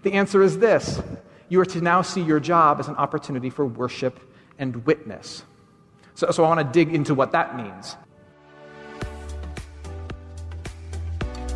The 0.03 0.15
answer 0.15 0.43
is 0.43 0.59
this 0.59 1.01
you 1.49 1.61
are 1.61 1.67
to 1.67 1.81
now 1.81 2.01
see 2.03 2.23
your 2.23 2.41
job 2.41 2.81
as 2.81 2.89
an 2.89 2.97
opportunity 2.97 3.51
for 3.51 3.67
worship 3.67 4.19
and 4.59 4.87
witness. 4.87 5.45
So, 6.15 6.31
so 6.31 6.45
I 6.45 6.49
want 6.49 6.61
to 6.61 6.85
dig 6.85 6.95
into 6.95 7.15
what 7.15 7.33
that 7.33 7.57
means. 7.57 7.97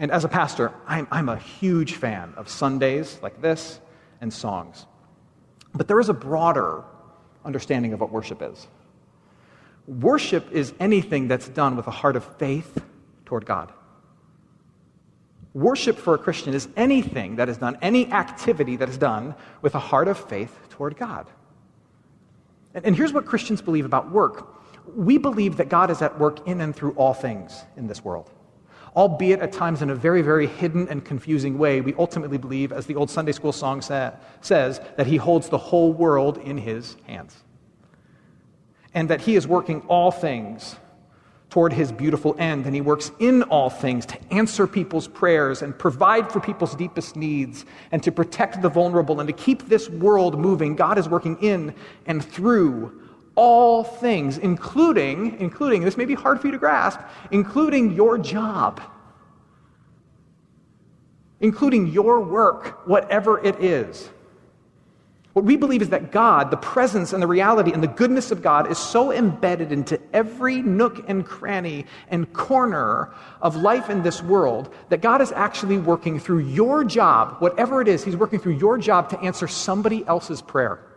And 0.00 0.10
as 0.10 0.24
a 0.24 0.28
pastor, 0.28 0.72
I'm, 0.86 1.06
I'm 1.10 1.28
a 1.28 1.36
huge 1.36 1.92
fan 1.92 2.32
of 2.38 2.48
Sundays 2.48 3.18
like 3.22 3.42
this 3.42 3.78
and 4.22 4.32
songs. 4.32 4.86
But 5.74 5.88
there 5.88 6.00
is 6.00 6.08
a 6.08 6.14
broader 6.14 6.82
understanding 7.44 7.92
of 7.92 8.00
what 8.00 8.10
worship 8.10 8.40
is. 8.40 8.66
Worship 9.86 10.50
is 10.52 10.72
anything 10.80 11.28
that's 11.28 11.48
done 11.48 11.76
with 11.76 11.86
a 11.86 11.90
heart 11.90 12.16
of 12.16 12.24
faith 12.38 12.82
toward 13.26 13.44
God. 13.44 13.72
Worship 15.52 15.98
for 15.98 16.14
a 16.14 16.18
Christian 16.18 16.54
is 16.54 16.66
anything 16.78 17.36
that 17.36 17.50
is 17.50 17.58
done, 17.58 17.76
any 17.82 18.10
activity 18.10 18.76
that 18.76 18.88
is 18.88 18.96
done 18.96 19.34
with 19.60 19.74
a 19.74 19.78
heart 19.78 20.08
of 20.08 20.18
faith 20.18 20.56
toward 20.70 20.96
God. 20.96 21.26
And, 22.72 22.86
and, 22.86 22.96
here's 22.96 23.12
what 23.12 23.26
Christians 23.26 23.60
believe 23.60 23.84
about 23.84 24.10
work 24.10 24.56
we 24.96 25.18
believe 25.18 25.58
that 25.58 25.68
God 25.68 25.90
is 25.90 26.00
at 26.00 26.18
work 26.18 26.46
in 26.48 26.60
and 26.62 26.74
through 26.74 26.92
all 26.92 27.12
things 27.12 27.64
in 27.76 27.86
this 27.86 28.02
world 28.02 28.30
albeit 28.96 29.40
at 29.40 29.52
times 29.52 29.82
in 29.82 29.90
a 29.90 29.94
very, 29.94 30.22
very 30.22 30.46
hidden 30.46 30.88
and 30.88 31.04
confusing 31.04 31.58
way, 31.58 31.80
we 31.80 31.94
ultimately 31.94 32.38
believe, 32.38 32.72
as 32.72 32.86
the 32.86 32.96
old 32.96 33.10
Sunday 33.10 33.32
school 33.32 33.52
song 33.52 33.80
sa- 33.80 34.12
says, 34.40 34.80
that 34.96 35.06
He 35.06 35.16
holds 35.16 35.48
the 35.48 35.58
whole 35.58 35.92
world 35.92 36.38
in 36.38 36.58
His 36.58 36.96
hands. 37.06 37.36
And 38.94 39.08
that 39.10 39.20
He 39.20 39.36
is 39.36 39.46
working 39.46 39.82
all 39.82 40.10
things 40.10 40.76
toward 41.50 41.72
His 41.72 41.92
beautiful 41.92 42.34
end, 42.38 42.66
and 42.66 42.74
He 42.74 42.80
works 42.80 43.10
in 43.18 43.42
all 43.44 43.70
things 43.70 44.06
to 44.06 44.18
answer 44.32 44.66
people's 44.66 45.08
prayers 45.08 45.62
and 45.62 45.76
provide 45.78 46.32
for 46.32 46.40
people's 46.40 46.74
deepest 46.74 47.16
needs 47.16 47.64
and 47.92 48.02
to 48.02 48.12
protect 48.12 48.62
the 48.62 48.68
vulnerable 48.68 49.20
and 49.20 49.26
to 49.26 49.32
keep 49.32 49.68
this 49.68 49.88
world 49.88 50.38
moving. 50.38 50.76
God 50.76 50.98
is 50.98 51.08
working 51.08 51.36
in 51.40 51.74
and 52.06 52.24
through 52.24 53.09
all 53.40 53.82
things, 53.82 54.36
including, 54.36 55.40
including, 55.40 55.82
this 55.82 55.96
may 55.96 56.04
be 56.04 56.12
hard 56.12 56.38
for 56.38 56.48
you 56.48 56.50
to 56.52 56.58
grasp, 56.58 57.00
including 57.30 57.94
your 57.94 58.18
job, 58.18 58.82
including 61.40 61.86
your 61.86 62.20
work, 62.20 62.86
whatever 62.86 63.42
it 63.42 63.64
is. 63.64 64.10
What 65.32 65.46
we 65.46 65.56
believe 65.56 65.80
is 65.80 65.88
that 65.88 66.12
God, 66.12 66.50
the 66.50 66.58
presence 66.58 67.14
and 67.14 67.22
the 67.22 67.26
reality 67.26 67.72
and 67.72 67.82
the 67.82 67.88
goodness 67.88 68.30
of 68.30 68.42
God, 68.42 68.70
is 68.70 68.76
so 68.76 69.10
embedded 69.10 69.72
into 69.72 69.98
every 70.12 70.60
nook 70.60 71.08
and 71.08 71.24
cranny 71.24 71.86
and 72.08 72.30
corner 72.34 73.14
of 73.40 73.56
life 73.56 73.88
in 73.88 74.02
this 74.02 74.22
world 74.22 74.68
that 74.90 75.00
God 75.00 75.22
is 75.22 75.32
actually 75.32 75.78
working 75.78 76.20
through 76.20 76.40
your 76.40 76.84
job, 76.84 77.36
whatever 77.38 77.80
it 77.80 77.88
is, 77.88 78.04
He's 78.04 78.18
working 78.18 78.38
through 78.38 78.58
your 78.58 78.76
job 78.76 79.08
to 79.10 79.20
answer 79.20 79.48
somebody 79.48 80.06
else's 80.06 80.42
prayer. 80.42 80.89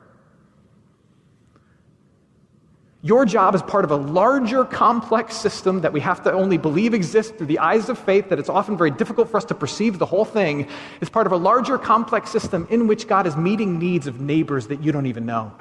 Your 3.04 3.26
job 3.26 3.54
is 3.54 3.62
part 3.62 3.84
of 3.84 3.92
a 3.92 3.98
larger, 3.98 4.64
complex 4.64 5.36
system 5.36 5.82
that 5.82 5.94
we 5.94 6.00
have 6.00 6.24
to 6.24 6.32
only 6.32 6.58
believe 6.58 6.94
exists 6.94 7.34
through 7.34 7.48
the 7.48 7.60
eyes 7.60 7.90
of 7.90 8.00
faith, 8.00 8.30
that 8.30 8.40
it's 8.40 8.50
often 8.50 8.78
very 8.78 8.92
difficult 8.92 9.30
for 9.30 9.38
us 9.38 9.46
to 9.46 9.54
perceive 9.54 10.00
the 10.00 10.06
whole 10.06 10.26
thing. 10.26 10.68
It's 11.02 11.12
part 11.12 11.28
of 11.28 11.34
a 11.34 11.38
larger, 11.38 11.78
complex 11.78 12.32
system 12.32 12.66
in 12.72 12.88
which 12.88 13.08
God 13.08 13.28
is 13.28 13.36
meeting 13.36 13.78
needs 13.78 14.08
of 14.08 14.22
neighbors 14.22 14.68
that 14.68 14.82
you 14.82 14.92
don't 14.92 15.06
even 15.06 15.26
know 15.26 15.52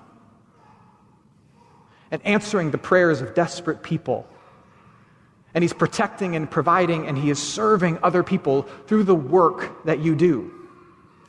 and 2.13 2.25
answering 2.25 2.71
the 2.71 2.79
prayers 2.79 3.23
of 3.23 3.35
desperate 3.35 3.83
people. 3.83 4.29
And 5.55 5.65
He's 5.65 5.73
protecting 5.73 6.37
and 6.37 6.49
providing, 6.49 7.07
and 7.09 7.19
He 7.19 7.31
is 7.31 7.43
serving 7.43 7.99
other 8.03 8.23
people 8.23 8.63
through 8.87 9.05
the 9.05 9.15
work 9.15 9.85
that 9.87 9.99
you 9.99 10.15
do. 10.15 10.62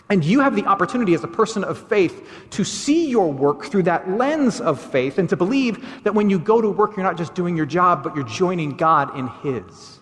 And 0.10 0.24
you 0.24 0.42
have 0.42 0.56
the 0.56 0.66
opportunity 0.66 1.14
as 1.14 1.24
a 1.24 1.28
person 1.28 1.64
of 1.64 1.88
faith 1.88 2.28
to 2.52 2.64
see 2.64 3.10
your 3.10 3.32
work 3.32 3.66
through 3.66 3.84
that 3.84 4.10
lens 4.12 4.60
of 4.60 4.80
faith 4.80 5.18
and 5.18 5.30
to 5.30 5.38
believe 5.38 6.04
that 6.04 6.14
when 6.14 6.30
you 6.30 6.38
go 6.38 6.62
to 6.62 6.70
work, 6.70 6.96
you're 6.98 7.06
not 7.06 7.18
just 7.18 7.34
doing 7.34 7.56
your 7.56 7.66
job, 7.66 8.04
but 8.04 8.16
you're 8.16 8.26
joining 8.26 8.76
God 8.76 9.18
in 9.18 9.28
His. 9.28 10.00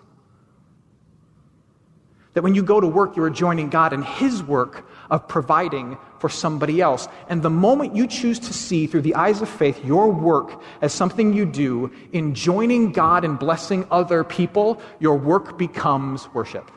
That 2.34 2.43
when 2.43 2.55
you 2.55 2.63
go 2.63 2.79
to 2.79 2.88
work, 2.88 3.15
you 3.15 3.24
are 3.24 3.29
joining 3.29 3.70
God 3.70 3.93
in 3.93 4.01
His 4.01 4.41
work 4.41 4.88
of 5.10 5.27
providing 5.27 5.98
for 6.20 6.29
somebody 6.29 6.81
else. 6.81 7.08
And 7.27 7.43
the 7.43 7.50
moment 7.50 7.96
you 7.96 8.08
choose 8.08 8.39
to 8.39 8.53
see 8.53 8.88
through 8.88 9.01
the 9.01 9.15
eyes 9.15 9.41
of 9.41 9.50
faith 9.50 9.84
your 9.84 10.10
work 10.10 10.62
as 10.81 10.93
something 10.93 11.34
you 11.34 11.46
do 11.46 11.91
in 12.12 12.34
joining 12.34 12.91
God 12.91 13.24
and 13.25 13.38
blessing 13.38 13.86
other 13.91 14.24
people, 14.24 14.81
your 15.00 15.17
work 15.17 15.58
becomes 15.58 16.27
worship. 16.34 16.72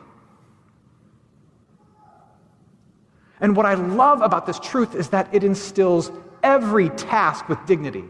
And 3.41 3.55
what 3.55 3.65
I 3.65 3.73
love 3.73 4.21
about 4.21 4.45
this 4.45 4.59
truth 4.59 4.95
is 4.95 5.09
that 5.09 5.33
it 5.33 5.43
instills 5.43 6.11
every 6.43 6.89
task 6.89 7.49
with 7.49 7.63
dignity. 7.65 8.05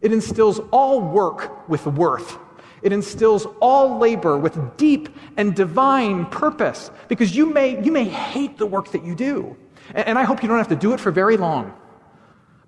It 0.00 0.12
instills 0.12 0.60
all 0.70 1.00
work 1.00 1.68
with 1.68 1.86
worth. 1.86 2.38
It 2.82 2.92
instills 2.92 3.46
all 3.60 3.98
labor 3.98 4.36
with 4.36 4.76
deep 4.76 5.08
and 5.36 5.54
divine 5.54 6.26
purpose. 6.26 6.90
Because 7.08 7.34
you 7.34 7.46
may, 7.46 7.82
you 7.82 7.92
may 7.92 8.04
hate 8.04 8.58
the 8.58 8.66
work 8.66 8.90
that 8.90 9.04
you 9.04 9.14
do. 9.14 9.56
And 9.94 10.18
I 10.18 10.24
hope 10.24 10.42
you 10.42 10.48
don't 10.48 10.58
have 10.58 10.68
to 10.68 10.76
do 10.76 10.92
it 10.92 11.00
for 11.00 11.10
very 11.10 11.36
long. 11.36 11.72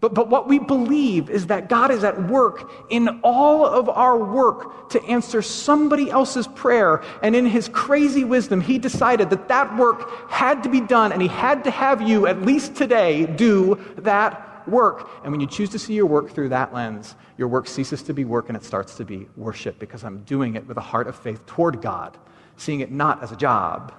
But, 0.04 0.12
but 0.12 0.28
what 0.28 0.46
we 0.46 0.58
believe 0.58 1.30
is 1.30 1.46
that 1.46 1.70
God 1.70 1.90
is 1.90 2.04
at 2.04 2.28
work 2.28 2.70
in 2.90 3.08
all 3.22 3.64
of 3.64 3.88
our 3.88 4.18
work 4.18 4.90
to 4.90 5.02
answer 5.04 5.40
somebody 5.40 6.10
else's 6.10 6.46
prayer. 6.46 7.02
And 7.22 7.34
in 7.34 7.46
his 7.46 7.70
crazy 7.70 8.22
wisdom, 8.22 8.60
he 8.60 8.78
decided 8.78 9.30
that 9.30 9.48
that 9.48 9.74
work 9.78 10.30
had 10.30 10.62
to 10.64 10.68
be 10.68 10.82
done, 10.82 11.10
and 11.10 11.22
he 11.22 11.28
had 11.28 11.64
to 11.64 11.70
have 11.70 12.02
you, 12.02 12.26
at 12.26 12.42
least 12.42 12.74
today, 12.76 13.24
do 13.24 13.82
that 13.96 14.68
work. 14.68 15.08
And 15.22 15.32
when 15.32 15.40
you 15.40 15.46
choose 15.46 15.70
to 15.70 15.78
see 15.78 15.94
your 15.94 16.04
work 16.04 16.32
through 16.32 16.50
that 16.50 16.74
lens, 16.74 17.14
your 17.38 17.48
work 17.48 17.66
ceases 17.66 18.02
to 18.02 18.12
be 18.12 18.26
work 18.26 18.48
and 18.48 18.58
it 18.58 18.62
starts 18.62 18.96
to 18.96 19.06
be 19.06 19.26
worship 19.38 19.78
because 19.78 20.04
I'm 20.04 20.18
doing 20.24 20.54
it 20.54 20.66
with 20.66 20.76
a 20.76 20.82
heart 20.82 21.06
of 21.06 21.16
faith 21.16 21.46
toward 21.46 21.80
God, 21.80 22.18
seeing 22.58 22.80
it 22.80 22.92
not 22.92 23.22
as 23.22 23.32
a 23.32 23.36
job, 23.36 23.94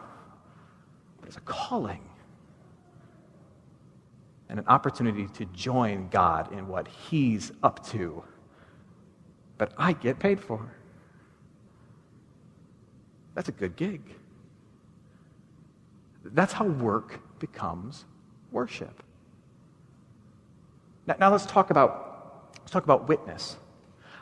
but 1.19 1.29
as 1.29 1.35
a 1.35 1.41
calling 1.41 2.01
and 4.49 4.59
an 4.59 4.67
opportunity 4.67 5.27
to 5.27 5.45
join 5.45 6.07
God 6.09 6.51
in 6.51 6.67
what 6.67 6.87
He's 6.87 7.51
up 7.63 7.85
to. 7.87 8.23
But 9.57 9.73
I 9.77 9.93
get 9.93 10.19
paid 10.19 10.39
for. 10.39 10.75
That's 13.33 13.49
a 13.49 13.51
good 13.51 13.75
gig. 13.75 14.01
That's 16.23 16.53
how 16.53 16.65
work 16.65 17.19
becomes 17.39 18.05
worship. 18.51 19.03
Now, 21.07 21.15
now 21.19 21.31
let's 21.31 21.45
talk 21.45 21.69
about 21.69 22.51
let's 22.59 22.71
talk 22.71 22.83
about 22.83 23.07
witness. 23.07 23.57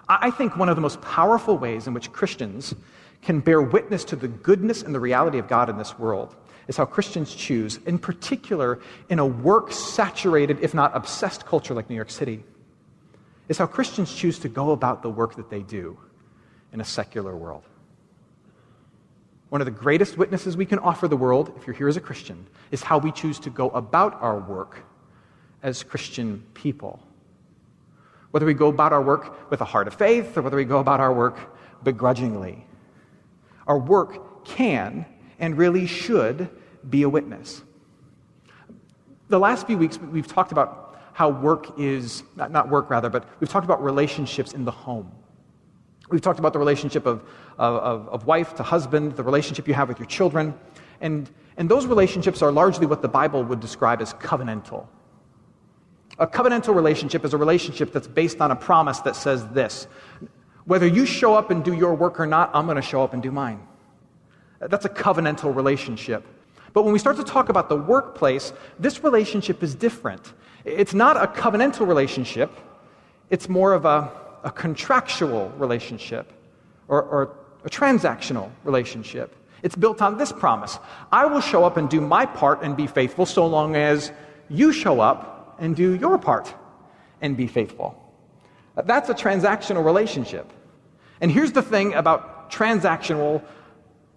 I 0.09 0.31
think 0.31 0.57
one 0.57 0.67
of 0.67 0.75
the 0.75 0.81
most 0.81 1.01
powerful 1.01 1.57
ways 1.57 1.87
in 1.87 1.93
which 1.93 2.11
Christians 2.11 2.75
can 3.21 3.39
bear 3.39 3.61
witness 3.61 4.03
to 4.05 4.17
the 4.17 4.27
goodness 4.27 4.83
and 4.83 4.93
the 4.93 4.99
reality 4.99 5.37
of 5.37 5.47
God 5.47 5.69
in 5.69 5.77
this 5.77 5.97
world 5.97 6.35
is 6.67 6.77
how 6.77 6.85
Christians 6.85 7.33
choose, 7.33 7.77
in 7.85 7.99
particular 7.99 8.79
in 9.09 9.19
a 9.19 9.25
work 9.25 9.71
saturated, 9.71 10.59
if 10.61 10.73
not 10.73 10.95
obsessed 10.95 11.45
culture 11.45 11.73
like 11.73 11.89
New 11.89 11.95
York 11.95 12.09
City, 12.09 12.43
is 13.49 13.57
how 13.57 13.65
Christians 13.65 14.13
choose 14.13 14.39
to 14.39 14.49
go 14.49 14.71
about 14.71 15.01
the 15.01 15.09
work 15.09 15.35
that 15.35 15.49
they 15.49 15.61
do 15.61 15.97
in 16.71 16.81
a 16.81 16.85
secular 16.85 17.35
world. 17.35 17.63
One 19.49 19.61
of 19.61 19.65
the 19.65 19.71
greatest 19.71 20.17
witnesses 20.17 20.57
we 20.57 20.65
can 20.65 20.79
offer 20.79 21.07
the 21.07 21.17
world, 21.17 21.53
if 21.57 21.67
you're 21.67 21.75
here 21.75 21.87
as 21.87 21.97
a 21.97 22.01
Christian, 22.01 22.47
is 22.71 22.81
how 22.81 22.97
we 22.97 23.11
choose 23.11 23.37
to 23.41 23.49
go 23.49 23.69
about 23.69 24.19
our 24.21 24.39
work 24.39 24.79
as 25.61 25.83
Christian 25.83 26.43
people. 26.53 26.99
Whether 28.31 28.47
we 28.47 28.55
go 28.55 28.69
about 28.69 28.93
our 28.93 29.01
work 29.01 29.51
with 29.51 29.61
a 29.61 29.65
heart 29.65 29.87
of 29.87 29.93
faith 29.93 30.35
or 30.35 30.41
whether 30.41 30.57
we 30.57 30.65
go 30.65 30.79
about 30.79 30.99
our 30.99 31.13
work 31.13 31.37
begrudgingly. 31.83 32.65
Our 33.67 33.77
work 33.77 34.43
can 34.45 35.05
and 35.39 35.57
really 35.57 35.85
should 35.85 36.49
be 36.89 37.03
a 37.03 37.09
witness. 37.09 37.63
The 39.29 39.39
last 39.39 39.67
few 39.67 39.77
weeks, 39.77 39.97
we've 39.97 40.27
talked 40.27 40.51
about 40.51 40.99
how 41.13 41.29
work 41.29 41.79
is, 41.79 42.23
not, 42.35 42.69
work 42.69 42.89
rather, 42.89 43.09
but 43.09 43.27
we've 43.39 43.49
talked 43.49 43.65
about 43.65 43.83
relationships 43.83 44.53
in 44.53 44.65
the 44.65 44.71
home. 44.71 45.11
We've 46.09 46.21
talked 46.21 46.39
about 46.39 46.53
the 46.53 46.59
relationship 46.59 47.05
of, 47.05 47.23
of, 47.57 48.09
of 48.09 48.25
wife 48.25 48.55
to 48.55 48.63
husband, 48.63 49.15
the 49.15 49.23
relationship 49.23 49.67
you 49.67 49.73
have 49.73 49.87
with 49.87 49.99
your 49.99 50.07
children. 50.07 50.53
And, 51.01 51.29
and 51.57 51.69
those 51.69 51.85
relationships 51.85 52.41
are 52.41 52.51
largely 52.51 52.85
what 52.85 53.01
the 53.01 53.07
Bible 53.07 53.43
would 53.43 53.59
describe 53.59 54.01
as 54.01 54.13
covenantal. 54.15 54.87
A 56.19 56.27
covenantal 56.27 56.75
relationship 56.75 57.25
is 57.25 57.33
a 57.33 57.37
relationship 57.37 57.91
that's 57.91 58.07
based 58.07 58.41
on 58.41 58.51
a 58.51 58.55
promise 58.55 58.99
that 58.99 59.15
says 59.15 59.47
this 59.49 59.87
whether 60.65 60.87
you 60.87 61.05
show 61.05 61.33
up 61.33 61.51
and 61.51 61.63
do 61.63 61.73
your 61.73 61.93
work 61.93 62.19
or 62.19 62.25
not, 62.25 62.49
I'm 62.53 62.65
going 62.65 62.77
to 62.77 62.81
show 62.81 63.03
up 63.03 63.13
and 63.13 63.21
do 63.21 63.31
mine. 63.31 63.67
That's 64.69 64.85
a 64.85 64.89
covenantal 64.89 65.55
relationship. 65.55 66.25
But 66.73 66.83
when 66.83 66.93
we 66.93 66.99
start 66.99 67.17
to 67.17 67.23
talk 67.23 67.49
about 67.49 67.69
the 67.69 67.75
workplace, 67.75 68.51
this 68.79 69.03
relationship 69.03 69.61
is 69.61 69.75
different. 69.75 70.33
It's 70.65 70.93
not 70.93 71.17
a 71.17 71.27
covenantal 71.27 71.87
relationship, 71.87 72.51
it's 73.29 73.49
more 73.49 73.73
of 73.73 73.85
a, 73.85 74.11
a 74.43 74.51
contractual 74.51 75.49
relationship 75.57 76.31
or, 76.87 77.01
or 77.03 77.35
a 77.63 77.69
transactional 77.69 78.49
relationship. 78.63 79.35
It's 79.61 79.75
built 79.75 80.01
on 80.01 80.17
this 80.17 80.31
promise 80.31 80.77
I 81.11 81.25
will 81.25 81.41
show 81.41 81.63
up 81.63 81.77
and 81.77 81.89
do 81.89 82.01
my 82.01 82.25
part 82.25 82.61
and 82.63 82.75
be 82.75 82.87
faithful 82.87 83.25
so 83.25 83.47
long 83.47 83.75
as 83.75 84.11
you 84.49 84.73
show 84.73 84.99
up 84.99 85.55
and 85.59 85.75
do 85.75 85.95
your 85.95 86.17
part 86.17 86.53
and 87.21 87.37
be 87.37 87.47
faithful. 87.47 87.97
That's 88.75 89.09
a 89.09 89.13
transactional 89.13 89.85
relationship. 89.85 90.51
And 91.21 91.31
here's 91.31 91.53
the 91.53 91.61
thing 91.61 91.93
about 91.93 92.51
transactional 92.51 93.41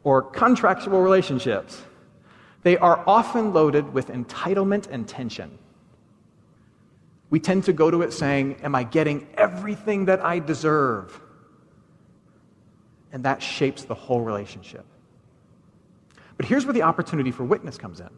or 0.06 0.22
contractual 0.22 1.02
relationships 1.02 1.82
they 2.62 2.76
are 2.78 3.02
often 3.08 3.52
loaded 3.52 3.92
with 3.92 4.08
entitlement 4.08 4.88
and 4.90 5.06
tension. 5.06 5.56
We 7.30 7.38
tend 7.38 7.64
to 7.64 7.72
go 7.72 7.90
to 7.90 8.02
it 8.02 8.12
saying, 8.12 8.56
Am 8.62 8.75
I 8.75 8.82
getting 8.82 9.26
everything 9.34 10.06
that 10.06 10.25
I 10.25 10.40
deserve? 10.40 11.20
And 13.12 13.25
that 13.25 13.42
shapes 13.42 13.84
the 13.84 13.94
whole 13.94 14.20
relationship. 14.20 14.84
But 16.36 16.46
here's 16.46 16.66
where 16.66 16.72
the 16.72 16.82
opportunity 16.82 17.30
for 17.30 17.44
witness 17.44 17.76
comes 17.76 18.00
in. 18.00 18.10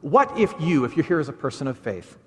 What 0.00 0.36
if 0.38 0.52
you, 0.60 0.84
if 0.84 0.96
you're 0.96 1.06
here 1.06 1.20
as 1.20 1.28
a 1.28 1.32
person 1.32 1.66
of 1.66 1.78
faith, 1.78 2.18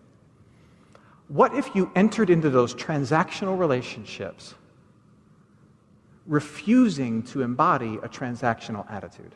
what 1.28 1.54
if 1.56 1.74
you 1.76 1.92
entered 1.96 2.30
into 2.30 2.50
those 2.50 2.74
transactional 2.76 3.58
relationships 3.58 4.56
refusing 6.26 7.24
to 7.24 7.42
embody 7.42 7.96
a 7.96 8.10
transactional 8.10 8.90
attitude? 8.92 9.34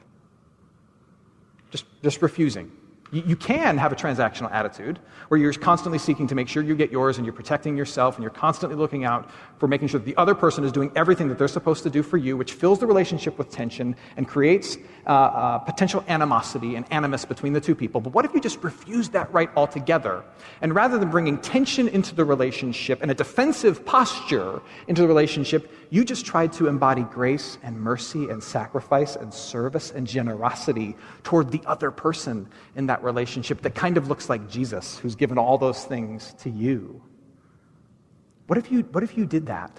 Just, 1.71 1.85
just 2.03 2.21
refusing. 2.21 2.71
You, 3.11 3.35
can 3.35 3.77
have 3.77 3.91
a 3.91 3.95
transactional 3.95 4.51
attitude 4.51 4.99
where 5.27 5.39
you're 5.39 5.53
constantly 5.53 5.99
seeking 5.99 6.25
to 6.27 6.35
make 6.35 6.47
sure 6.47 6.63
you 6.63 6.75
get 6.75 6.91
yours 6.91 7.17
and 7.17 7.25
you're 7.25 7.35
protecting 7.35 7.77
yourself 7.77 8.15
and 8.15 8.23
you're 8.23 8.31
constantly 8.31 8.75
looking 8.75 9.05
out 9.05 9.29
for 9.59 9.67
making 9.67 9.89
sure 9.89 9.99
that 9.99 10.05
the 10.05 10.17
other 10.17 10.33
person 10.33 10.63
is 10.63 10.71
doing 10.71 10.91
everything 10.95 11.29
that 11.29 11.37
they're 11.37 11.47
supposed 11.47 11.83
to 11.83 11.89
do 11.89 12.01
for 12.01 12.17
you, 12.17 12.35
which 12.35 12.53
fills 12.53 12.79
the 12.79 12.87
relationship 12.87 13.37
with 13.37 13.51
tension 13.51 13.95
and 14.17 14.27
creates 14.27 14.77
uh, 15.05 15.09
uh, 15.09 15.57
potential 15.59 16.03
animosity 16.07 16.75
and 16.75 16.91
animus 16.91 17.25
between 17.25 17.53
the 17.53 17.61
two 17.61 17.75
people. 17.75 18.01
But 18.01 18.11
what 18.11 18.25
if 18.25 18.33
you 18.33 18.41
just 18.41 18.63
refuse 18.63 19.09
that 19.09 19.31
right 19.31 19.49
altogether? 19.55 20.23
And 20.61 20.73
rather 20.73 20.97
than 20.97 21.11
bringing 21.11 21.37
tension 21.37 21.87
into 21.87 22.15
the 22.15 22.25
relationship 22.25 23.03
and 23.03 23.11
a 23.11 23.15
defensive 23.15 23.85
posture 23.85 24.61
into 24.87 25.03
the 25.03 25.07
relationship, 25.07 25.71
you 25.91 26.03
just 26.03 26.25
tried 26.25 26.51
to 26.53 26.67
embody 26.67 27.03
grace 27.03 27.59
and 27.61 27.79
mercy 27.79 28.29
and 28.29 28.43
sacrifice 28.43 29.15
and 29.15 29.33
service 29.33 29.91
and 29.91 30.07
generosity 30.07 30.95
toward 31.23 31.51
the 31.51 31.61
other 31.65 31.91
person 31.91 32.47
in 32.75 32.87
that 32.87 32.94
relationship 33.03 33.61
that 33.61 33.75
kind 33.75 33.97
of 33.97 34.07
looks 34.07 34.29
like 34.29 34.49
Jesus, 34.49 34.97
who's 34.99 35.15
given 35.15 35.37
all 35.37 35.57
those 35.57 35.83
things 35.83 36.33
to 36.39 36.49
you. 36.49 37.01
What 38.47 38.57
if 38.57 38.71
you, 38.71 38.81
what 38.81 39.03
if 39.03 39.17
you 39.17 39.25
did 39.25 39.47
that? 39.47 39.71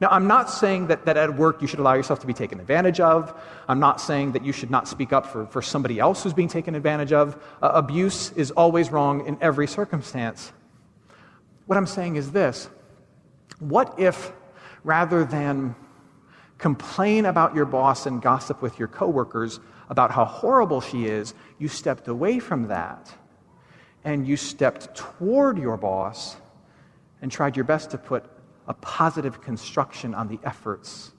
Now, 0.00 0.08
I'm 0.10 0.26
not 0.26 0.50
saying 0.50 0.88
that, 0.88 1.06
that 1.06 1.16
at 1.16 1.36
work 1.36 1.62
you 1.62 1.68
should 1.68 1.78
allow 1.78 1.94
yourself 1.94 2.20
to 2.20 2.26
be 2.26 2.34
taken 2.34 2.60
advantage 2.60 3.00
of. 3.00 3.32
I'm 3.66 3.80
not 3.80 4.00
saying 4.00 4.32
that 4.32 4.44
you 4.44 4.52
should 4.52 4.70
not 4.70 4.88
speak 4.88 5.12
up 5.12 5.26
for, 5.26 5.46
for 5.46 5.62
somebody 5.62 5.98
else 5.98 6.22
who's 6.22 6.34
being 6.34 6.48
taken 6.48 6.74
advantage 6.74 7.12
of. 7.12 7.42
Uh, 7.62 7.70
abuse 7.72 8.30
is 8.32 8.50
always 8.50 8.90
wrong 8.90 9.26
in 9.26 9.38
every 9.40 9.66
circumstance. 9.66 10.52
What 11.64 11.76
I'm 11.76 11.86
saying 11.86 12.16
is 12.16 12.30
this 12.32 12.68
What 13.58 13.98
if, 13.98 14.32
rather 14.84 15.24
than 15.24 15.74
complain 16.58 17.26
about 17.26 17.54
your 17.54 17.66
boss 17.66 18.06
and 18.06 18.20
gossip 18.20 18.62
with 18.62 18.78
your 18.78 18.88
coworkers 18.88 19.60
about 19.88 20.10
how 20.10 20.24
horrible 20.24 20.80
she 20.80 21.06
is, 21.06 21.34
you 21.58 21.68
stepped 21.68 22.08
away 22.08 22.38
from 22.38 22.68
that 22.68 23.12
and 24.04 24.26
you 24.26 24.36
stepped 24.36 24.94
toward 24.94 25.58
your 25.58 25.76
boss 25.76 26.36
and 27.22 27.30
tried 27.30 27.56
your 27.56 27.64
best 27.64 27.90
to 27.90 27.98
put 27.98 28.24
a 28.68 28.74
positive 28.74 29.40
construction 29.40 30.14
on 30.14 30.28
the 30.28 30.38
efforts 30.44 31.12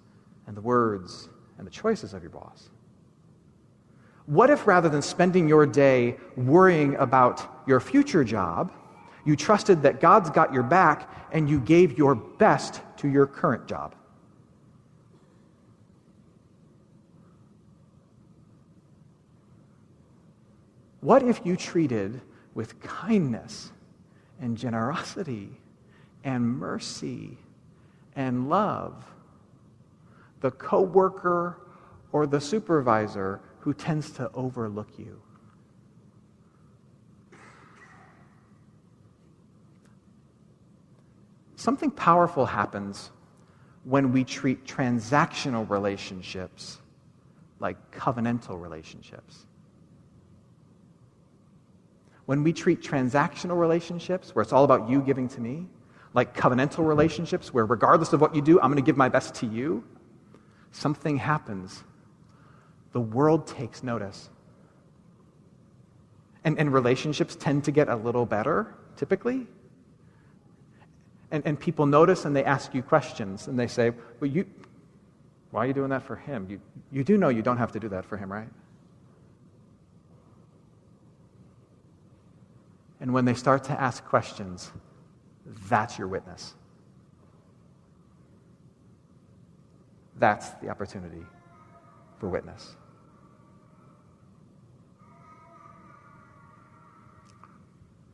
and 0.47 0.56
the 0.56 0.62
words 0.62 1.30
and 1.58 1.65
the 1.65 1.71
choices 1.71 2.13
of 2.13 2.21
your 2.21 2.32
boss? 2.32 2.69
What 4.25 4.49
if 4.49 4.67
rather 4.67 4.89
than 4.89 5.01
spending 5.01 5.47
your 5.47 5.65
day 5.65 6.17
worrying 6.36 6.95
about 6.95 7.65
your 7.67 7.80
future 7.80 8.23
job, 8.23 8.73
you 9.25 9.36
trusted 9.36 9.82
that 9.84 9.99
God's 10.01 10.30
got 10.30 10.53
your 10.53 10.63
back 10.63 11.10
and 11.32 11.49
you 11.49 11.60
gave 11.60 11.97
your 11.97 12.15
best 12.15 12.82
to 12.97 13.08
your 13.08 13.25
current 13.25 13.67
job? 13.67 13.95
What 21.01 21.23
if 21.23 21.41
you 21.45 21.55
treated 21.55 22.21
with 22.53 22.81
kindness 22.81 23.71
and 24.39 24.57
generosity 24.57 25.49
and 26.23 26.57
mercy 26.60 27.38
and 28.15 28.49
love 28.49 29.05
the 30.41 30.51
coworker 30.51 31.57
or 32.12 32.27
the 32.27 32.39
supervisor 32.39 33.41
who 33.60 33.73
tends 33.73 34.12
to 34.12 34.31
overlook 34.33 34.88
you. 34.97 35.21
Something 41.55 41.91
powerful 41.91 42.45
happens 42.45 43.12
when 43.83 44.12
we 44.12 44.23
treat 44.23 44.65
transactional 44.65 45.69
relationships 45.69 46.79
like 47.60 47.75
covenantal 47.91 48.62
relationships. 48.62 49.46
When 52.27 52.43
we 52.43 52.51
treat 52.51 52.81
transactional 52.81 53.57
relationships, 53.57 54.35
where 54.35 54.43
it's 54.43 54.51
all 54.51 54.65
about 54.65 54.89
you 54.89 55.01
giving 55.01 55.29
to 55.29 55.39
me, 55.39 55.65
like 56.13 56.35
covenantal 56.35 56.85
relationships, 56.85 57.53
where 57.53 57.65
regardless 57.65 58.11
of 58.11 58.19
what 58.19 58.35
you 58.35 58.41
do, 58.41 58.59
I'm 58.59 58.69
going 58.69 58.83
to 58.83 58.85
give 58.85 58.97
my 58.97 59.07
best 59.07 59.33
to 59.35 59.45
you, 59.45 59.81
something 60.73 61.15
happens. 61.15 61.85
The 62.91 62.99
world 62.99 63.47
takes 63.47 63.81
notice. 63.81 64.29
And, 66.43 66.59
and 66.59 66.73
relationships 66.73 67.37
tend 67.37 67.63
to 67.63 67.71
get 67.71 67.87
a 67.87 67.95
little 67.95 68.25
better, 68.25 68.75
typically. 68.97 69.47
And, 71.31 71.43
and 71.45 71.57
people 71.57 71.85
notice 71.85 72.25
and 72.25 72.35
they 72.35 72.43
ask 72.43 72.73
you 72.73 72.83
questions 72.83 73.47
and 73.47 73.57
they 73.57 73.67
say, 73.67 73.93
Well, 74.19 74.29
you, 74.29 74.45
why 75.51 75.63
are 75.63 75.67
you 75.67 75.73
doing 75.73 75.91
that 75.91 76.03
for 76.03 76.17
him? 76.17 76.45
You, 76.49 76.59
you 76.91 77.05
do 77.05 77.17
know 77.17 77.29
you 77.29 77.41
don't 77.41 77.57
have 77.57 77.71
to 77.71 77.79
do 77.79 77.87
that 77.87 78.03
for 78.03 78.17
him, 78.17 78.29
right? 78.29 78.49
And 82.99 83.13
when 83.13 83.25
they 83.25 83.33
start 83.33 83.63
to 83.65 83.79
ask 83.79 84.03
questions, 84.05 84.71
that's 85.69 85.97
your 85.97 86.07
witness. 86.07 86.55
That's 90.19 90.49
the 90.62 90.69
opportunity 90.69 91.23
for 92.19 92.27
witness. 92.27 92.75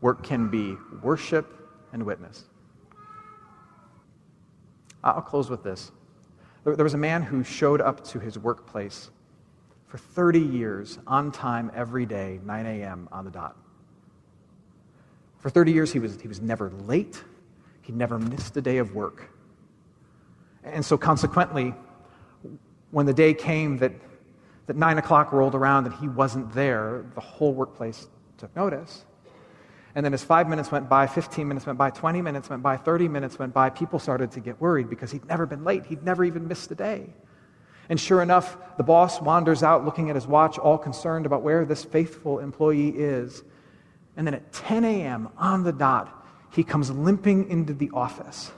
Work 0.02 0.22
can 0.24 0.50
be 0.50 0.76
worship 1.02 1.69
and 1.93 2.04
witness. 2.04 2.43
I'll 5.02 5.22
close 5.22 5.50
with 5.50 5.63
this. 5.63 5.91
There 6.65 6.84
was 6.84 6.93
a 6.93 6.98
man 6.98 7.22
who 7.22 7.43
showed 7.43 7.80
up 7.80 8.04
to 8.10 8.19
his 8.19 8.38
workplace 8.38 9.12
for 9.88 9.98
30 9.98 10.39
years 10.39 11.00
on 11.08 11.32
time 11.32 11.72
every 11.74 12.06
day, 12.06 12.39
9 12.43 12.65
a.m. 12.65 13.08
on 13.12 13.26
the 13.26 13.32
dot. 13.32 13.56
For 15.44 15.50
30 15.50 15.74
years, 15.74 15.92
he 15.92 16.00
was, 16.00 16.20
he 16.22 16.30
was 16.30 16.40
never 16.40 16.70
late, 16.70 17.22
he 17.82 17.92
never 17.92 18.18
missed 18.18 18.56
a 18.56 18.62
day 18.62 18.78
of 18.78 18.96
work. 18.96 19.30
And 20.64 20.86
so, 20.86 20.98
consequently, 20.98 21.76
when 22.92 23.06
the 23.06 23.14
day 23.14 23.34
came 23.34 23.78
that, 23.80 23.92
that 24.68 24.78
9 24.78 25.00
o'clock 25.00 25.34
rolled 25.34 25.54
around 25.54 25.86
and 25.86 25.94
he 25.96 26.08
wasn't 26.08 26.54
there, 26.54 27.04
the 27.14 27.20
whole 27.20 27.54
workplace 27.54 28.08
took 28.38 28.56
notice. 28.56 29.04
And 29.96 30.06
then 30.06 30.14
as 30.14 30.24
five 30.24 30.48
minutes 30.48 30.72
went 30.72 30.88
by, 30.88 31.08
15 31.08 31.46
minutes 31.46 31.66
went 31.66 31.78
by, 31.78 31.90
20 31.90 32.22
minutes 32.22 32.50
went 32.50 32.64
by, 32.64 32.78
30 32.78 33.10
minutes 33.10 33.38
went 33.38 33.54
by, 33.54 33.70
people 33.70 34.00
started 34.00 34.32
to 34.32 34.40
get 34.40 34.62
worried 34.62 34.90
because 34.90 35.12
he'd 35.12 35.26
never 35.26 35.46
been 35.46 35.66
late. 35.66 35.86
He'd 35.86 36.04
never 36.04 36.24
even 36.24 36.48
missed 36.48 36.72
a 36.72 36.76
day. 36.76 37.10
And 37.90 38.00
sure 38.00 38.22
enough, 38.22 38.56
the 38.78 38.84
boss 38.84 39.20
wanders 39.20 39.62
out 39.62 39.84
looking 39.84 40.10
at 40.10 40.16
his 40.16 40.26
watch, 40.26 40.58
all 40.58 40.78
concerned 40.78 41.26
about 41.26 41.42
where 41.42 41.66
this 41.66 41.84
faithful 41.84 42.40
employee 42.40 42.92
is. 42.92 43.44
And 44.15 44.28
then 44.28 44.34
at 44.34 44.52
10 44.54 44.84
a.m., 44.86 45.30
on 45.38 45.63
the 45.63 45.71
dot, 45.71 46.26
he 46.52 46.63
comes 46.63 46.91
limping 46.91 47.49
into 47.49 47.73
the 47.73 47.89
office. 47.93 48.52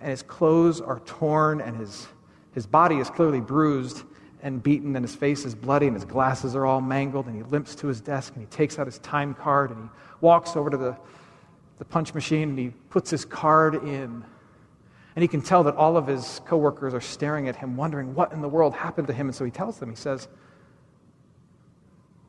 And 0.00 0.10
his 0.10 0.22
clothes 0.22 0.80
are 0.80 1.00
torn, 1.00 1.60
and 1.60 1.76
his, 1.76 2.06
his 2.52 2.66
body 2.66 2.96
is 2.96 3.10
clearly 3.10 3.40
bruised 3.40 4.04
and 4.42 4.62
beaten, 4.62 4.96
and 4.96 5.04
his 5.04 5.14
face 5.14 5.44
is 5.44 5.54
bloody, 5.54 5.86
and 5.86 5.94
his 5.94 6.04
glasses 6.04 6.54
are 6.54 6.66
all 6.66 6.80
mangled, 6.80 7.26
and 7.26 7.36
he 7.36 7.42
limps 7.42 7.74
to 7.76 7.86
his 7.86 8.00
desk, 8.00 8.34
and 8.34 8.42
he 8.42 8.46
takes 8.48 8.78
out 8.78 8.86
his 8.86 8.98
time 9.00 9.34
card, 9.34 9.70
and 9.70 9.84
he 9.84 9.88
walks 10.20 10.56
over 10.56 10.70
to 10.70 10.76
the, 10.76 10.96
the 11.78 11.84
punch 11.84 12.14
machine, 12.14 12.50
and 12.50 12.58
he 12.58 12.68
puts 12.90 13.10
his 13.10 13.24
card 13.24 13.74
in. 13.74 14.24
And 15.14 15.22
he 15.22 15.28
can 15.28 15.40
tell 15.40 15.62
that 15.64 15.74
all 15.76 15.96
of 15.96 16.06
his 16.06 16.42
coworkers 16.44 16.92
are 16.92 17.00
staring 17.00 17.48
at 17.48 17.56
him, 17.56 17.76
wondering 17.76 18.14
what 18.14 18.32
in 18.32 18.42
the 18.42 18.48
world 18.48 18.74
happened 18.74 19.06
to 19.08 19.14
him. 19.14 19.28
And 19.28 19.34
so 19.34 19.46
he 19.46 19.50
tells 19.50 19.78
them, 19.78 19.88
he 19.88 19.96
says, 19.96 20.28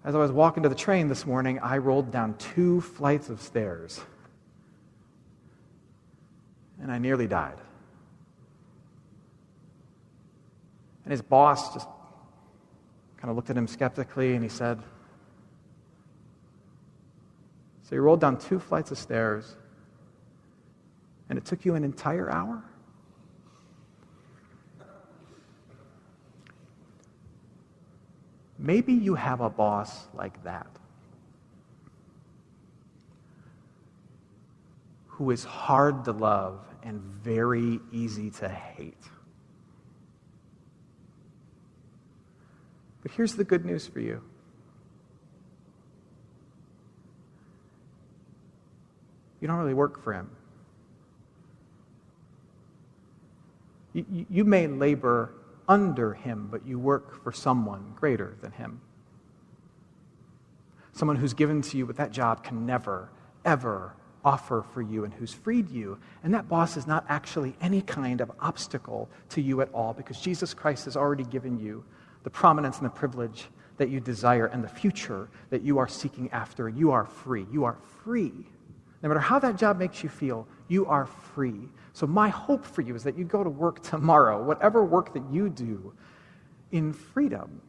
As 0.04 0.16
I 0.16 0.18
was 0.18 0.32
walking 0.32 0.64
to 0.64 0.70
the 0.70 0.76
train 0.76 1.08
this 1.08 1.26
morning, 1.26 1.60
I 1.60 1.78
rolled 1.78 2.12
down 2.12 2.36
two 2.38 2.82
flights 2.82 3.30
of 3.30 3.42
stairs, 3.42 4.00
and 6.82 6.92
I 6.92 6.98
nearly 6.98 7.28
died. 7.28 7.58
And 11.04 11.12
his 11.12 11.22
boss 11.22 11.74
just 11.74 11.88
kind 13.18 13.30
of 13.30 13.36
looked 13.36 13.50
at 13.50 13.58
him 13.58 13.68
skeptically 13.68 14.34
and 14.34 14.44
he 14.44 14.50
said, 14.50 14.84
So 17.84 17.96
you 17.96 18.02
rolled 18.02 18.20
down 18.20 18.38
two 18.38 18.60
flights 18.60 18.92
of 18.92 18.98
stairs 18.98 19.56
and 21.30 21.38
it 21.38 21.46
took 21.46 21.64
you 21.64 21.76
an 21.76 21.86
entire 21.86 22.30
hour? 22.30 22.62
Maybe 28.68 28.92
you 28.92 29.16
have 29.16 29.40
a 29.40 29.50
boss 29.50 30.10
like 30.14 30.44
that 30.44 30.68
who 35.06 35.32
is 35.32 35.46
hard 35.46 36.04
to 36.04 36.12
love 36.12 36.60
and 36.84 37.00
very 37.02 37.80
easy 37.94 38.30
to 38.30 38.50
hate. 38.50 39.02
But 43.04 43.12
here's 43.12 43.36
the 43.36 43.46
good 43.46 43.64
news 43.64 43.88
for 43.88 44.02
you. 44.02 44.22
You 49.40 49.48
don't 49.48 49.60
really 49.60 49.74
work 49.74 50.04
for 50.04 50.12
him. 50.12 50.30
You, 53.94 54.26
you, 54.30 54.44
may 54.44 54.68
labor 54.68 55.32
under 55.68 56.14
him, 56.14 56.48
but 56.50 56.66
you 56.66 56.80
work 56.80 57.24
for 57.24 57.32
someone 57.32 57.94
greater 57.96 58.38
than 58.42 58.52
him. 58.52 58.82
Someone 60.94 61.18
who's 61.18 61.34
given 61.34 61.62
to 61.62 61.78
you 61.78 61.86
what 61.86 61.98
that 61.98 62.12
job 62.12 62.44
can 62.44 62.66
never, 62.66 63.10
ever 63.46 63.94
offer 64.26 64.66
for 64.74 64.82
you 64.82 65.04
and 65.04 65.14
who's 65.14 65.34
freed 65.34 65.70
you. 65.70 65.98
And 66.24 66.34
that 66.34 66.50
boss 66.50 66.76
is 66.76 66.88
not 66.88 67.06
actually 67.08 67.56
any 67.62 67.82
kind 67.82 68.20
of 68.20 68.32
obstacle 68.40 69.10
to 69.30 69.42
you 69.42 69.62
at 69.62 69.72
all 69.74 69.94
because 69.94 70.20
Jesus 70.20 70.54
Christ 70.54 70.86
has 70.86 70.98
already 70.98 71.24
given 71.24 71.60
you 71.60 71.86
the 72.24 72.30
prominence 72.30 72.78
and 72.78 72.86
the 72.86 72.92
privilege 72.92 73.48
that 73.78 73.90
you 73.90 74.00
desire 74.00 74.48
and 74.48 74.64
the 74.64 74.68
future 74.68 75.30
that 75.50 75.62
you 75.62 75.78
are 75.78 75.88
seeking 75.88 76.30
after. 76.32 76.68
You 76.68 76.92
are 76.92 77.06
free. 77.06 77.46
You 77.52 77.64
are 77.64 77.78
free. 78.04 78.34
No 79.02 79.10
matter 79.10 79.22
how 79.22 79.40
that 79.40 79.56
job 79.56 79.78
makes 79.78 80.04
you 80.04 80.10
feel, 80.10 80.48
you 80.68 80.86
are 80.86 81.06
free. 81.06 81.70
So, 81.94 82.06
my 82.06 82.30
hope 82.30 82.66
for 82.66 82.82
you 82.82 82.96
is 82.96 83.04
that 83.04 83.18
you 83.18 83.26
go 83.26 83.44
to 83.44 83.50
work 83.50 83.82
tomorrow, 83.84 84.42
whatever 84.44 84.84
work 84.84 85.14
that 85.14 85.24
you 85.32 85.50
do, 85.50 85.94
in 86.72 86.94
freedom. 86.94 87.62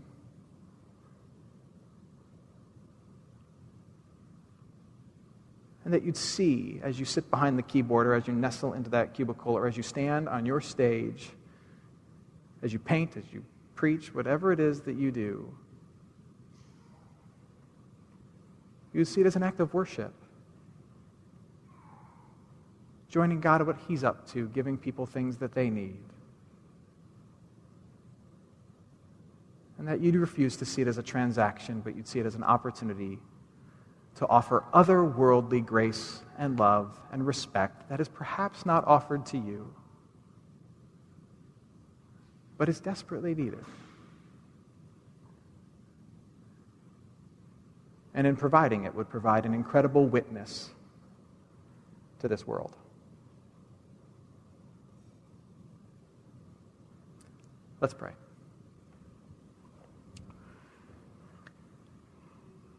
And 5.85 5.95
that 5.95 6.03
you'd 6.03 6.19
see 6.19 6.81
as 6.83 6.99
you 6.99 7.07
sit 7.07 7.31
behind 7.31 7.59
the 7.59 7.63
keyboard 7.63 8.07
or 8.07 8.15
as 8.15 8.27
you 8.27 8.35
nestle 8.35 8.75
into 8.75 8.91
that 8.91 9.15
cubicle 9.15 9.55
or 9.55 9.67
as 9.67 9.75
you 9.75 9.83
stand 9.83 10.29
on 10.29 10.45
your 10.45 10.61
stage, 10.61 11.31
as 12.63 12.75
you 12.75 12.79
paint, 12.79 13.17
as 13.17 13.25
you 13.33 13.43
preach, 13.75 14.15
whatever 14.15 14.53
it 14.53 14.61
is 14.61 14.83
that 14.83 14.97
you 14.97 15.11
do, 15.11 15.51
you'd 18.93 19.07
see 19.07 19.23
it 19.23 19.27
as 19.27 19.37
an 19.37 19.43
act 19.43 19.61
of 19.61 19.73
worship. 19.73 20.13
Joining 23.09 23.41
God 23.41 23.61
at 23.61 23.67
what 23.67 23.77
He's 23.89 24.05
up 24.05 24.27
to, 24.33 24.49
giving 24.49 24.77
people 24.77 25.07
things 25.07 25.37
that 25.39 25.55
they 25.55 25.71
need. 25.71 25.99
And 29.79 29.87
that 29.87 30.01
you'd 30.01 30.17
refuse 30.17 30.57
to 30.57 30.65
see 30.65 30.83
it 30.83 30.89
as 30.89 30.99
a 30.99 31.03
transaction, 31.03 31.81
but 31.81 31.97
you'd 31.97 32.09
see 32.09 32.19
it 32.19 32.27
as 32.27 32.35
an 32.35 32.43
opportunity 32.43 33.19
to 34.17 34.27
offer 34.27 34.65
otherworldly 34.75 35.65
grace 35.65 36.23
and 36.37 36.59
love 36.59 36.99
and 37.13 37.25
respect 37.25 37.89
that 37.89 38.01
is 38.01 38.09
perhaps 38.09 38.67
not 38.67 38.85
offered 38.87 39.25
to 39.27 39.39
you 39.39 39.73
but 42.59 42.69
is 42.69 42.81
desperately 42.81 43.35
needed. 43.35 43.65
And 48.15 48.27
in 48.27 48.35
providing 48.37 48.85
it, 48.85 48.95
would 48.95 49.09
provide 49.09 49.47
an 49.47 49.55
incredible 49.55 50.07
witness 50.07 50.71
to 52.19 52.27
this 52.27 52.47
world. 52.47 52.75
Let's 57.81 57.95
pray. 57.95 58.11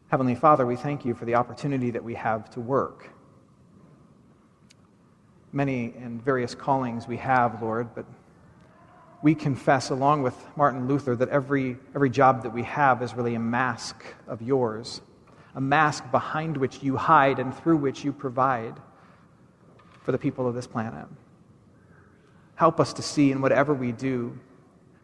Heavenly 0.08 0.34
Father, 0.34 0.66
we 0.66 0.76
thank 0.76 1.04
you 1.04 1.14
for 1.14 1.24
the 1.24 1.36
opportunity 1.36 1.90
that 1.92 2.04
we 2.04 2.14
have 2.14 2.50
to 2.50 2.60
work. 2.60 3.08
Many 5.52 5.94
and 5.98 6.22
various 6.22 6.54
callings 6.54 7.08
we 7.08 7.16
have, 7.16 7.62
Lord, 7.62 7.94
but 7.94 8.04
we 9.22 9.34
confess, 9.34 9.90
along 9.90 10.22
with 10.22 10.34
Martin 10.56 10.86
Luther, 10.86 11.16
that 11.16 11.28
every, 11.28 11.78
every 11.94 12.10
job 12.10 12.42
that 12.42 12.52
we 12.52 12.62
have 12.64 13.02
is 13.02 13.14
really 13.14 13.34
a 13.34 13.40
mask 13.40 14.04
of 14.26 14.42
yours, 14.42 15.00
a 15.54 15.60
mask 15.60 16.10
behind 16.10 16.56
which 16.56 16.82
you 16.82 16.96
hide 16.96 17.38
and 17.38 17.54
through 17.54 17.76
which 17.76 18.04
you 18.04 18.12
provide 18.12 18.74
for 20.02 20.12
the 20.12 20.18
people 20.18 20.46
of 20.46 20.54
this 20.54 20.66
planet. 20.66 21.06
Help 22.56 22.80
us 22.80 22.92
to 22.94 23.02
see 23.02 23.32
in 23.32 23.40
whatever 23.40 23.72
we 23.72 23.92
do 23.92 24.38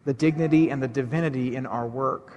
the 0.07 0.13
dignity 0.13 0.69
and 0.69 0.81
the 0.81 0.87
divinity 0.87 1.57
in 1.57 1.65
our 1.65 1.85
work 1.85 2.33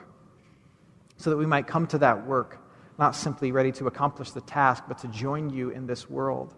so 1.17 1.31
that 1.31 1.37
we 1.37 1.47
might 1.47 1.69
come 1.69 1.87
to 1.87 1.99
that 1.99 2.27
work 2.27 2.59
not 2.99 3.15
simply 3.15 3.53
ready 3.53 3.71
to 3.71 3.87
accomplish 3.87 4.33
the 4.33 4.41
task, 4.41 4.83
but 4.89 4.99
to 4.99 5.07
join 5.09 5.49
you 5.51 5.71
in 5.71 5.87
this 5.87 6.11
world 6.11 6.53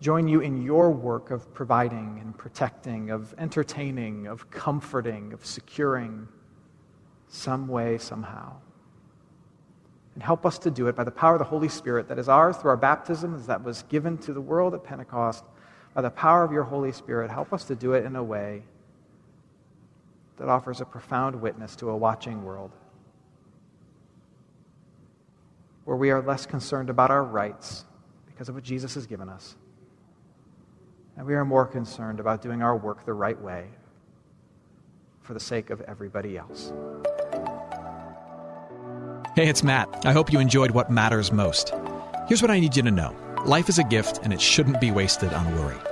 join 0.00 0.26
you 0.26 0.40
in 0.40 0.60
your 0.60 0.90
work 0.90 1.30
of 1.30 1.54
providing 1.54 2.18
and 2.20 2.36
protecting, 2.36 3.10
of 3.10 3.32
entertaining, 3.38 4.26
of 4.26 4.50
comforting, 4.50 5.32
of 5.32 5.46
securing, 5.46 6.26
some 7.28 7.68
way, 7.68 7.96
somehow. 7.98 8.52
And 10.14 10.22
help 10.22 10.44
us 10.44 10.58
to 10.60 10.72
do 10.72 10.88
it 10.88 10.96
by 10.96 11.04
the 11.04 11.12
power 11.12 11.34
of 11.34 11.38
the 11.38 11.44
Holy 11.44 11.68
Spirit 11.68 12.08
that 12.08 12.18
is 12.18 12.28
ours 12.28 12.56
through 12.56 12.70
our 12.70 12.76
baptism, 12.76 13.44
that 13.46 13.62
was 13.62 13.84
given 13.84 14.18
to 14.18 14.32
the 14.32 14.40
world 14.40 14.74
at 14.74 14.82
Pentecost. 14.82 15.44
By 15.94 16.02
the 16.02 16.10
power 16.10 16.42
of 16.42 16.50
your 16.50 16.64
Holy 16.64 16.90
Spirit, 16.90 17.30
help 17.30 17.52
us 17.52 17.62
to 17.66 17.76
do 17.76 17.92
it 17.92 18.04
in 18.04 18.16
a 18.16 18.24
way 18.24 18.64
that 20.38 20.48
offers 20.48 20.80
a 20.80 20.84
profound 20.84 21.40
witness 21.40 21.76
to 21.76 21.90
a 21.90 21.96
watching 21.96 22.44
world. 22.44 22.72
Where 25.84 25.96
we 25.96 26.10
are 26.10 26.22
less 26.22 26.46
concerned 26.46 26.90
about 26.90 27.10
our 27.10 27.24
rights 27.24 27.84
because 28.26 28.48
of 28.48 28.54
what 28.54 28.64
Jesus 28.64 28.94
has 28.94 29.06
given 29.06 29.28
us 29.28 29.56
and 31.16 31.26
we 31.26 31.34
are 31.34 31.44
more 31.44 31.66
concerned 31.66 32.20
about 32.20 32.42
doing 32.42 32.62
our 32.62 32.76
work 32.76 33.04
the 33.04 33.12
right 33.12 33.40
way 33.40 33.66
for 35.20 35.34
the 35.34 35.40
sake 35.40 35.70
of 35.70 35.80
everybody 35.82 36.36
else. 36.36 36.72
Hey, 39.36 39.48
it's 39.48 39.62
Matt. 39.62 40.04
I 40.04 40.12
hope 40.12 40.32
you 40.32 40.40
enjoyed 40.40 40.72
what 40.72 40.90
matters 40.90 41.32
most. 41.32 41.72
Here's 42.28 42.42
what 42.42 42.50
I 42.50 42.60
need 42.60 42.76
you 42.76 42.82
to 42.82 42.90
know 42.90 43.16
life 43.46 43.68
is 43.68 43.78
a 43.78 43.84
gift, 43.84 44.20
and 44.22 44.32
it 44.32 44.40
shouldn't 44.40 44.80
be 44.80 44.90
wasted 44.90 45.32
on 45.32 45.56
worry. 45.56 45.91